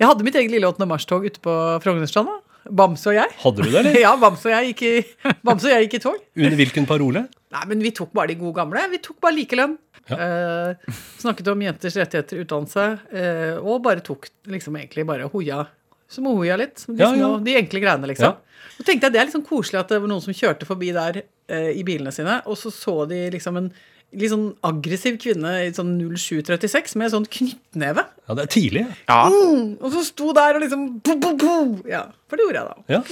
Jeg 0.00 0.08
hadde 0.08 0.24
mitt 0.26 0.36
eget 0.40 0.52
lille 0.52 0.68
8. 0.68 0.86
mars-tog 0.88 1.24
ute 1.28 1.42
på 1.44 1.56
Frognerstranda. 1.84 2.38
Bamse 2.68 3.08
og 3.08 3.16
jeg. 3.16 3.32
Hadde 3.40 3.64
du 3.64 3.70
det, 3.70 3.78
eller? 3.80 3.96
Ja, 4.04 4.12
Bamse 4.20 4.50
og 4.50 4.54
jeg 4.54 4.72
gikk 4.74 4.82
i, 4.84 4.94
Bamse 5.46 5.68
og 5.70 5.74
jeg 5.74 5.86
gikk 5.86 5.96
i 5.96 6.02
tog. 6.04 6.20
Under 6.36 6.58
hvilken 6.60 6.88
parole? 6.88 7.24
Nei, 7.50 7.64
men 7.72 7.80
vi 7.82 7.92
tok 7.96 8.12
bare 8.14 8.30
de 8.30 8.36
gode 8.38 8.54
gamle. 8.60 8.84
Vi 8.92 9.00
tok 9.02 9.16
bare 9.24 9.36
likelønn. 9.38 9.76
Eh, 10.10 10.96
snakket 11.22 11.48
om 11.52 11.62
jenters 11.64 11.96
rettigheter, 11.98 12.42
utdannelse, 12.44 12.84
eh, 13.14 13.56
og 13.58 13.82
bare 13.84 14.02
tok 14.06 14.28
liksom 14.50 14.76
egentlig 14.78 15.06
bare 15.08 15.28
hoia. 15.32 15.64
Som 16.10 16.26
hoia 16.26 16.56
litt. 16.58 16.82
De, 16.88 16.96
Ja, 16.98 17.12
små, 17.14 17.20
ja. 17.20 17.44
de 17.46 17.56
enkle 17.60 17.82
greiene, 17.84 18.10
liksom. 18.10 18.34
Ja. 18.34 18.66
Så 18.76 18.84
tenkte 18.86 19.06
jeg 19.08 19.14
Det 19.14 19.20
er 19.20 19.28
litt 19.28 19.36
sånn 19.36 19.46
koselig 19.46 19.78
at 19.82 19.92
det 19.92 20.00
var 20.02 20.10
noen 20.10 20.24
som 20.24 20.34
kjørte 20.34 20.66
forbi 20.68 20.90
der 20.96 21.22
eh, 21.22 21.70
i 21.76 21.84
bilene 21.86 22.12
sine, 22.14 22.40
og 22.48 22.58
så 22.58 22.72
så 22.74 23.04
de 23.10 23.26
liksom 23.34 23.58
en 23.60 23.70
litt 24.10 24.32
sånn 24.32 24.48
aggressiv 24.66 25.20
kvinne 25.22 25.52
i 25.68 25.68
sånn 25.74 25.92
0736 26.18 26.96
med 26.98 27.12
sånn 27.12 27.28
knyttneve. 27.30 28.02
Ja, 28.26 28.34
det 28.34 28.46
er 28.48 28.50
tidlig. 28.50 28.82
Ja. 29.06 29.20
Og 29.30 29.86
så 29.94 30.02
sto 30.08 30.32
der 30.34 30.58
og 30.58 30.64
liksom 30.64 30.88
bo, 30.98 31.14
bo, 31.22 31.30
bo. 31.38 31.54
Ja, 31.86 32.08
for 32.26 32.40
det 32.40 32.48
gjorde 32.48 32.64
jeg 32.64 32.72
da. 32.72 32.96
Ja. 32.96 33.02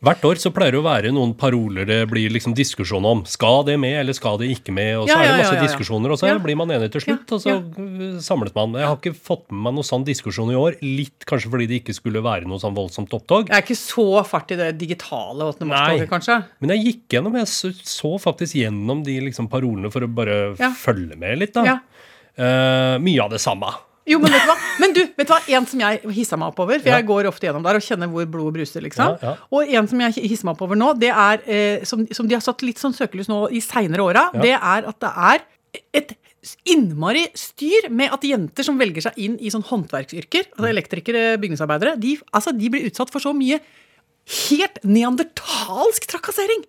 Hvert 0.00 0.22
år 0.24 0.38
så 0.40 0.48
pleier 0.54 0.72
det 0.72 0.80
å 0.80 0.84
være 0.86 1.10
noen 1.12 1.34
paroler 1.36 1.84
det 1.84 1.98
blir 2.08 2.32
liksom 2.32 2.54
diskusjon 2.56 3.04
om. 3.04 3.18
Skal 3.28 3.66
det 3.68 3.74
med, 3.80 3.98
eller 4.00 4.16
skal 4.16 4.38
det 4.40 4.48
ikke 4.54 4.72
med? 4.72 4.94
Og 4.96 5.04
så 5.04 5.12
Ja, 5.12 5.18
er 5.20 5.34
det 5.34 5.42
masse 5.42 5.64
diskusjoner, 5.66 6.14
og 6.14 6.20
så 6.20 6.30
blir 6.40 6.56
man 6.56 6.72
enig 6.72 6.88
til 6.94 7.04
slutt. 7.04 7.34
Og 7.36 7.42
så 7.42 7.56
uh, 7.60 8.16
samles 8.24 8.54
man. 8.56 8.78
Jeg 8.80 8.88
har 8.88 8.96
ikke 8.96 9.12
fått 9.12 9.44
med 9.52 9.66
meg 9.66 9.76
noen 9.76 9.88
sånn 9.90 10.06
diskusjon 10.08 10.54
i 10.54 10.56
år. 10.56 10.78
Litt 10.80 11.28
kanskje 11.28 11.52
fordi 11.52 11.68
det 11.68 11.82
ikke 11.82 11.96
skulle 11.98 12.24
være 12.24 12.48
noe 12.48 12.62
sånn 12.62 12.76
voldsomt 12.78 13.12
opptog. 13.18 13.52
Jeg 13.52 13.58
er 13.58 13.66
ikke 13.66 13.76
så 13.82 14.06
fart 14.24 14.56
i 14.56 14.58
det 14.62 14.70
digitale 14.80 15.50
8. 15.52 15.68
Mars-toget, 15.68 16.08
kanskje. 16.14 16.38
Men 16.64 16.74
jeg 16.76 16.86
gikk 16.86 17.18
gjennom, 17.18 17.36
jeg 17.42 17.52
så, 17.52 18.14
faktisk 18.24 18.56
gjennom 18.56 19.04
de 19.04 19.18
liksom 19.28 19.52
parolene 19.52 19.92
for 19.92 20.08
å 20.08 20.08
bare 20.08 20.40
følge 20.80 21.20
med 21.20 21.44
litt, 21.44 21.52
da. 21.60 21.66
Ja. 21.74 21.78
Eh, 22.40 22.96
mye 23.04 23.20
av 23.20 23.36
det 23.36 23.42
samme. 23.44 23.68
Jo, 24.08 24.18
men 24.18 24.32
vet 24.32 24.42
du 24.42 24.48
hva? 24.48 24.56
Men 24.80 24.94
du, 24.96 25.00
vet 25.16 25.28
du 25.28 25.32
hva? 25.34 25.40
En 25.56 25.66
som 25.68 25.80
jeg 25.82 26.00
hissa 26.16 26.36
meg 26.40 26.48
opp 26.54 26.62
over, 26.64 26.78
for 26.80 26.88
jeg 26.88 27.06
går 27.06 27.26
ofte 27.28 27.46
gjennom 27.46 27.62
der 27.66 27.76
og 27.78 27.84
kjenner 27.84 28.08
hvor 28.10 28.24
blodet 28.32 28.54
bruser, 28.56 28.80
liksom. 28.86 29.18
Og 29.52 29.68
en 29.76 29.88
som 29.90 30.00
jeg 30.06 30.24
hisser 30.24 30.48
meg 30.48 30.54
opp 30.56 30.62
over 30.66 30.78
nå, 30.80 30.88
det 30.98 31.10
er, 31.12 31.42
eh, 31.46 31.84
som, 31.84 32.06
som 32.16 32.26
de 32.30 32.34
har 32.38 32.42
satt 32.44 32.64
litt 32.66 32.80
sånn 32.80 32.96
søkelys 32.96 33.28
nå 33.30 33.42
i 33.52 33.60
seinere 33.60 34.06
åra, 34.06 34.24
det 34.40 34.54
er 34.56 34.88
at 34.88 34.98
det 35.04 35.12
er 35.30 35.44
et 36.00 36.16
innmari 36.72 37.26
styr 37.36 37.90
med 37.92 38.14
at 38.16 38.24
jenter 38.24 38.64
som 38.64 38.78
velger 38.80 39.04
seg 39.04 39.18
inn 39.20 39.36
i 39.44 39.52
sånn 39.52 39.66
håndverksyrker, 39.68 40.48
Mm. 40.48 40.54
altså 40.56 40.70
elektrikere, 40.72 41.24
bygningsarbeidere, 41.42 41.98
de, 42.00 42.14
altså, 42.32 42.56
de 42.56 42.70
blir 42.72 42.86
utsatt 42.88 43.12
for 43.12 43.20
så 43.20 43.34
mye 43.36 43.60
helt 44.48 44.80
neandertalsk 44.84 46.06
trakassering. 46.08 46.64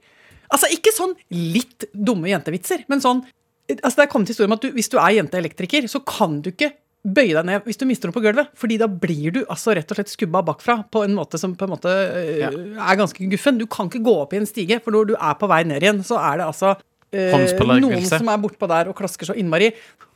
Altså 0.52 0.68
ikke 0.76 0.92
sånn 0.92 1.14
litt 1.32 1.88
dumme 1.96 2.28
jentevitser, 2.34 2.84
men 2.92 3.00
sånn 3.04 3.24
altså 3.72 4.02
Det 4.02 4.04
er 4.04 4.12
kommet 4.12 4.28
historie 4.28 4.50
om 4.50 4.56
at 4.58 4.66
du, 4.66 4.72
hvis 4.76 4.90
du 4.92 4.98
er 5.00 5.14
jenteelektriker, 5.16 5.86
så 5.88 6.02
kan 6.04 6.42
du 6.44 6.50
ikke 6.52 6.74
bøye 7.02 7.34
deg 7.34 7.48
ned 7.48 7.66
hvis 7.66 7.80
du 7.82 7.88
mister 7.90 8.10
noe 8.10 8.16
på 8.16 8.22
gulvet. 8.24 8.52
fordi 8.58 8.78
da 8.82 8.88
blir 8.88 9.34
du 9.34 9.40
altså 9.48 9.74
rett 9.78 9.90
og 9.92 9.98
slett 9.98 10.12
skubba 10.14 10.44
bakfra 10.46 10.82
på 10.92 11.04
en 11.06 11.16
måte 11.18 11.40
som 11.42 11.56
på 11.58 11.66
en 11.66 11.74
måte 11.74 11.90
øh, 11.90 12.78
er 12.78 13.00
ganske 13.00 13.32
guffen. 13.32 13.58
Du 13.58 13.66
kan 13.66 13.90
ikke 13.90 14.04
gå 14.06 14.14
opp 14.24 14.36
i 14.36 14.42
en 14.42 14.50
stige, 14.50 14.82
for 14.84 14.94
når 14.96 15.12
du 15.12 15.16
er 15.18 15.34
på 15.40 15.50
vei 15.50 15.64
ned 15.68 15.82
igjen, 15.82 16.04
så 16.06 16.20
er 16.22 16.42
det 16.42 16.48
altså 16.52 16.76
øh, 16.78 17.76
noen 17.82 18.06
som 18.06 18.30
er 18.30 18.44
bortpå 18.44 18.70
der 18.70 18.92
og 18.92 18.98
klasker 19.02 19.32
så 19.32 19.38
innmari. 19.38 19.72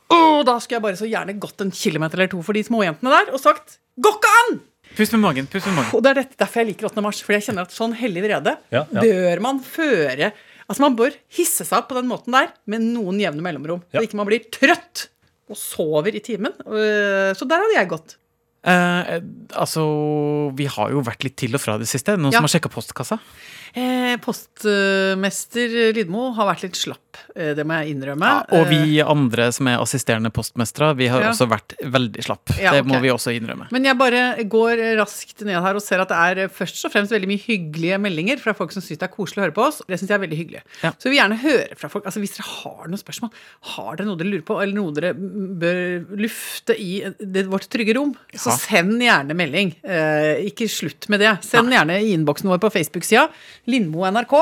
Å, 0.06 0.18
da 0.46 0.60
skulle 0.62 0.78
jeg 0.78 0.86
bare 0.86 0.98
så 1.00 1.10
gjerne 1.10 1.34
gått 1.42 1.64
en 1.64 1.74
kilometer 1.74 2.20
eller 2.22 2.30
to 2.30 2.42
for 2.46 2.54
de 2.54 2.62
småjentene 2.66 3.10
der 3.10 3.32
og 3.34 3.42
sagt 3.42 3.80
'går 3.98 4.18
ikke 4.20 4.34
an'! 4.42 4.58
Pust 4.96 5.12
med 5.12 5.20
magen. 5.20 5.46
pust 5.50 5.66
med 5.66 5.74
magen. 5.76 5.90
Og 5.98 6.02
det 6.04 6.10
er 6.12 6.18
dette, 6.22 6.36
derfor 6.38 6.62
jeg 6.62 6.68
liker 6.70 6.86
8. 6.88 7.02
mars. 7.02 7.18
Fordi 7.26 7.36
jeg 7.40 7.46
kjenner 7.48 7.66
at 7.66 7.74
sånn 7.74 7.92
hellig 7.98 8.22
vrede 8.22 8.54
Ja, 8.72 8.86
ja. 8.86 9.02
bør 9.02 9.42
man 9.44 9.58
føre 9.60 10.30
Altså 10.66 10.82
Man 10.82 10.96
bør 10.98 11.14
hisse 11.30 11.62
seg 11.66 11.78
opp 11.78 11.90
på 11.92 11.98
den 11.98 12.08
måten 12.10 12.34
der 12.34 12.48
med 12.66 12.82
noen 12.82 13.20
jevne 13.22 13.44
mellomrom. 13.44 13.84
Ja. 13.92 14.00
Så 14.00 14.08
ikke 14.08 14.18
man 14.18 14.26
blir 14.26 14.46
trøtt 14.50 15.08
og 15.50 15.56
sover 15.56 16.14
i 16.14 16.20
timen. 16.20 16.52
Øh, 16.66 17.34
Så 17.38 17.46
der 17.48 17.62
hadde 17.62 17.76
jeg 17.78 17.88
gått. 17.88 18.16
Eh, 18.66 19.20
altså, 19.54 19.82
vi 20.58 20.66
har 20.66 20.90
jo 20.90 21.00
vært 21.06 21.22
litt 21.22 21.36
til 21.38 21.54
og 21.54 21.60
fra 21.62 21.76
det 21.78 21.86
siste. 21.86 22.16
Noen 22.18 22.32
Ja. 22.32 22.38
som 22.40 22.48
har 22.48 22.54
sjekka 22.58 22.72
postkassa? 22.72 23.20
Eh, 23.76 24.16
postmester 24.24 25.92
Lidmo 25.92 26.30
har 26.36 26.46
vært 26.48 26.62
litt 26.64 26.78
slapp, 26.80 27.18
eh, 27.36 27.50
det 27.52 27.64
må 27.68 27.76
jeg 27.82 27.92
innrømme. 27.92 28.24
Ja, 28.24 28.44
og 28.56 28.70
vi 28.70 29.02
andre 29.04 29.50
som 29.52 29.68
er 29.68 29.82
assisterende 29.82 30.30
postmestere, 30.32 30.94
vi 30.96 31.08
har 31.12 31.20
Ja. 31.20 31.30
også 31.34 31.46
vært 31.46 31.74
veldig 31.84 32.24
slapp. 32.24 32.56
Ja, 32.58 32.70
Det 32.72 32.86
må 32.86 32.98
vi 33.02 33.08
også 33.12 33.34
innrømme. 33.36 33.68
Men 33.70 33.84
jeg 33.84 33.98
bare 33.98 34.44
går 34.48 34.96
raskt 34.96 35.44
ned 35.44 35.60
her 35.60 35.74
og 35.74 35.82
ser 35.82 36.00
at 36.00 36.08
det 36.08 36.16
er 36.16 36.48
først 36.48 36.86
og 36.86 36.92
fremst 36.92 37.12
veldig 37.12 37.28
mye 37.28 37.44
hyggelige 37.44 38.00
meldinger 38.00 38.38
fra 38.40 38.54
folk 38.54 38.72
som 38.72 38.80
syns 38.80 38.96
det 38.98 39.10
er 39.10 39.14
koselig 39.14 39.42
å 39.42 39.44
høre 39.44 39.54
på 39.54 39.66
oss. 39.68 39.82
Det 39.86 40.00
syns 40.00 40.08
jeg 40.08 40.20
er 40.20 40.26
veldig 40.26 40.38
hyggelig. 40.40 40.62
Så 40.80 41.02
vi 41.04 41.10
vil 41.10 41.20
gjerne 41.20 41.38
høre 41.42 41.76
fra 41.76 41.88
folk. 41.90 42.04
Altså 42.06 42.20
Hvis 42.20 42.36
dere 42.36 42.48
har 42.48 42.88
noen 42.88 43.02
spørsmål, 43.04 43.30
har 43.76 43.96
dere 43.96 44.06
noe 44.06 44.16
dere 44.16 44.30
lurer 44.32 44.42
på, 44.42 44.62
eller 44.62 44.72
noe 44.74 44.92
dere 44.94 45.12
bør 45.12 46.16
lufte 46.16 46.74
i 46.80 47.12
det, 47.20 47.46
vårt 47.46 47.68
trygge 47.68 47.94
rom, 47.94 48.16
så 48.34 48.56
send 48.56 49.00
gjerne 49.02 49.36
melding. 49.36 49.74
Eh, 49.84 50.48
ikke 50.48 50.64
slutt 50.66 51.10
med 51.10 51.20
det. 51.20 51.44
Send 51.44 51.68
gjerne 51.68 52.00
i 52.00 52.16
innboksen 52.16 52.48
vår 52.48 52.58
på 52.58 52.72
Facebook-sida. 52.72 53.28
Lindmo 53.66 54.04
NRK. 54.10 54.34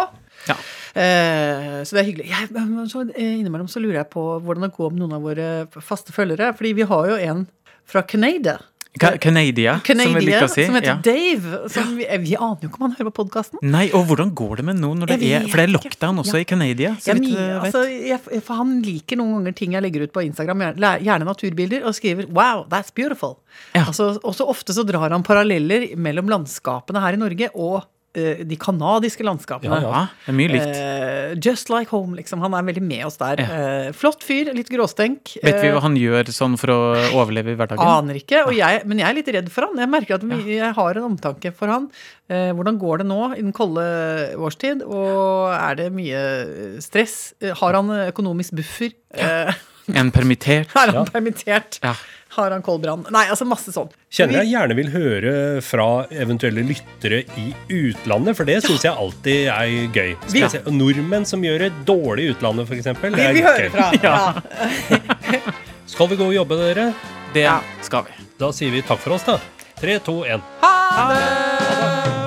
Ja. 0.48 0.56
Eh, 0.94 1.80
så 1.84 1.96
det 1.96 2.02
er 2.02 2.08
hyggelig. 2.10 2.28
Jeg, 2.30 2.50
så, 2.92 3.02
eh, 3.14 3.32
innimellom 3.40 3.68
så 3.70 3.80
lurer 3.82 4.02
jeg 4.02 4.10
på 4.12 4.26
hvordan 4.44 4.68
det 4.68 4.74
går 4.76 4.92
med 4.92 5.02
noen 5.04 5.16
av 5.16 5.24
våre 5.24 5.48
faste 5.82 6.12
følgere. 6.14 6.52
Fordi 6.56 6.74
vi 6.74 6.82
har 6.90 7.08
jo 7.10 7.16
en 7.16 7.46
fra 7.84 8.02
Canada. 8.02 8.58
Ca- 8.94 9.16
Canadia, 9.18 9.80
som 9.82 9.98
vi 10.14 10.20
liker 10.22 10.44
å 10.46 10.48
si. 10.52 10.64
som 10.68 10.76
heter 10.76 10.86
Ja. 10.86 11.00
Dave. 11.02 11.68
Som 11.68 11.96
vi, 11.96 12.04
vi 12.22 12.36
aner 12.36 12.60
jo 12.62 12.68
ikke 12.68 12.78
om 12.78 12.84
han 12.86 12.92
hører 12.94 13.10
på 13.10 13.24
podkasten. 13.24 13.58
Nei, 13.60 13.88
og 13.90 14.04
hvordan 14.06 14.30
går 14.38 14.56
det 14.60 14.64
med 14.68 14.76
nå 14.78 14.92
når 14.94 15.06
det 15.10 15.16
er 15.32 15.48
For 15.48 15.56
det 15.58 15.64
er 15.64 15.72
lockdown 15.74 16.20
også 16.22 16.36
Ja. 16.38 16.42
i 16.44 16.44
Canadia. 16.44 16.92
Så 17.02 17.16
Ja, 17.18 17.58
altså, 17.58 17.82
jeg, 17.90 18.20
for 18.44 18.54
han 18.54 18.80
liker 18.82 19.16
noen 19.18 19.40
ganger 19.42 19.56
ting 19.56 19.72
jeg 19.72 19.82
legger 19.82 20.02
ut 20.06 20.12
på 20.12 20.22
Instagram, 20.22 20.62
gjerne, 20.78 21.24
naturbilder, 21.26 21.82
og 21.84 21.92
skriver 21.98 22.26
'wow, 22.30 22.68
that's 22.68 22.92
beautiful'. 22.94 23.34
Ja. 23.74 23.86
Altså, 23.86 24.20
og 24.22 24.32
så 24.32 24.46
ofte 24.46 24.70
så 24.72 24.86
drar 24.86 25.10
han 25.10 25.24
paralleller 25.24 25.96
mellom 25.96 26.28
landskapene 26.28 27.00
her 27.02 27.14
i 27.14 27.16
Norge 27.16 27.48
og 27.56 27.82
eh, 27.82 27.88
de 28.14 28.56
kanadiske 28.56 29.24
landskapene. 29.26 29.80
ja, 29.82 30.04
det 30.24 30.30
er 30.32 30.36
mye 30.38 30.52
likt. 30.52 30.76
Uh, 30.78 31.34
just 31.42 31.68
like 31.72 31.90
home, 31.90 32.14
liksom. 32.16 32.40
Han 32.44 32.54
er 32.54 32.62
veldig 32.68 32.82
med 32.86 33.04
oss 33.08 33.16
der. 33.18 33.40
Eh, 33.42 33.88
flott 33.92 34.22
fyr, 34.22 34.52
litt 34.54 34.70
gråstenk. 34.70 35.34
Vet 35.42 35.58
vi 35.60 35.68
Eh, 35.68 35.74
hva 35.74 35.82
han 35.82 35.96
gjør 35.98 36.30
sånn 36.30 36.54
for 36.60 36.70
å 36.70 36.78
overleve 37.18 37.52
i 37.52 37.58
hverdagen? 37.58 37.82
Aner 37.82 38.20
ikke, 38.20 38.44
og 38.46 38.54
jeg, 38.54 38.84
men 38.86 38.98
jeg 39.02 39.08
er 39.10 39.18
litt 39.18 39.32
redd 39.34 39.50
for 39.50 39.66
han. 39.66 39.76
Jeg 39.82 39.90
merker 39.90 40.14
at 40.20 40.46
jeg 40.46 40.72
har 40.78 41.00
en 41.02 41.08
omtanke 41.10 41.52
for 41.58 41.66
han. 41.74 41.90
Uh, 42.30 42.52
hvordan 42.56 42.78
går 42.80 43.02
det 43.02 43.06
nå 43.10 43.20
i 43.34 43.42
den 43.42 43.52
kolde 43.52 43.82
årstid? 44.38 44.82
Og 44.86 45.50
er 45.52 45.74
det 45.82 45.90
mye 45.92 46.22
stress? 46.80 47.34
Eh, 47.42 47.52
Har 47.58 47.74
han 47.76 47.90
økonomisk 48.08 48.54
buffer? 48.56 48.94
Eh, 49.12 49.52
En 49.94 50.08
permittert? 50.14 50.70
er 50.80 50.86
han 50.94 51.02
Ja. 51.02 51.04
permittert? 51.12 51.80
Ja. 51.82 51.92
Har 52.34 52.50
han 52.50 52.62
koldbrann? 52.66 53.04
Nei, 53.14 53.24
altså 53.30 53.46
masse 53.46 53.70
sånn. 53.74 53.88
Kjenner 54.10 54.40
jeg 54.42 54.50
gjerne 54.54 54.74
vil 54.78 54.88
høre 54.90 55.34
fra 55.62 55.86
eventuelle 56.10 56.64
lyttere 56.66 57.20
i 57.38 57.52
utlandet, 57.70 58.34
for 58.38 58.44
det 58.48 58.56
syns 58.64 58.82
jeg 58.82 58.90
alltid 58.92 59.46
er 59.54 59.92
gøy. 59.94 60.16
Vi- 60.32 60.42
se, 60.50 60.60
nordmenn 60.66 61.24
som 61.30 61.42
gjør 61.46 61.58
det 61.66 61.72
dårlig 61.86 62.24
i 62.26 62.32
utlandet, 62.34 62.66
f.eks. 62.66 62.90
Vi, 63.04 63.10
vi 63.38 63.46
hører 63.46 63.70
fra. 63.70 63.90
Ja. 64.02 64.16
Skal 65.94 66.08
vi 66.10 66.16
gå 66.18 66.26
og 66.32 66.34
jobbe, 66.34 66.58
dere? 66.58 66.88
Det 67.34 67.42
Ja. 67.46 67.60
skal 67.82 68.02
vi. 68.08 68.18
Da 68.38 68.50
sier 68.50 68.70
vi 68.74 68.82
takk 68.82 68.98
for 68.98 69.14
oss, 69.14 69.22
da. 69.26 69.38
Tre, 69.78 69.98
to, 70.02 70.22
én. 70.24 70.42
Ha 70.60 71.08
det! 71.14 72.23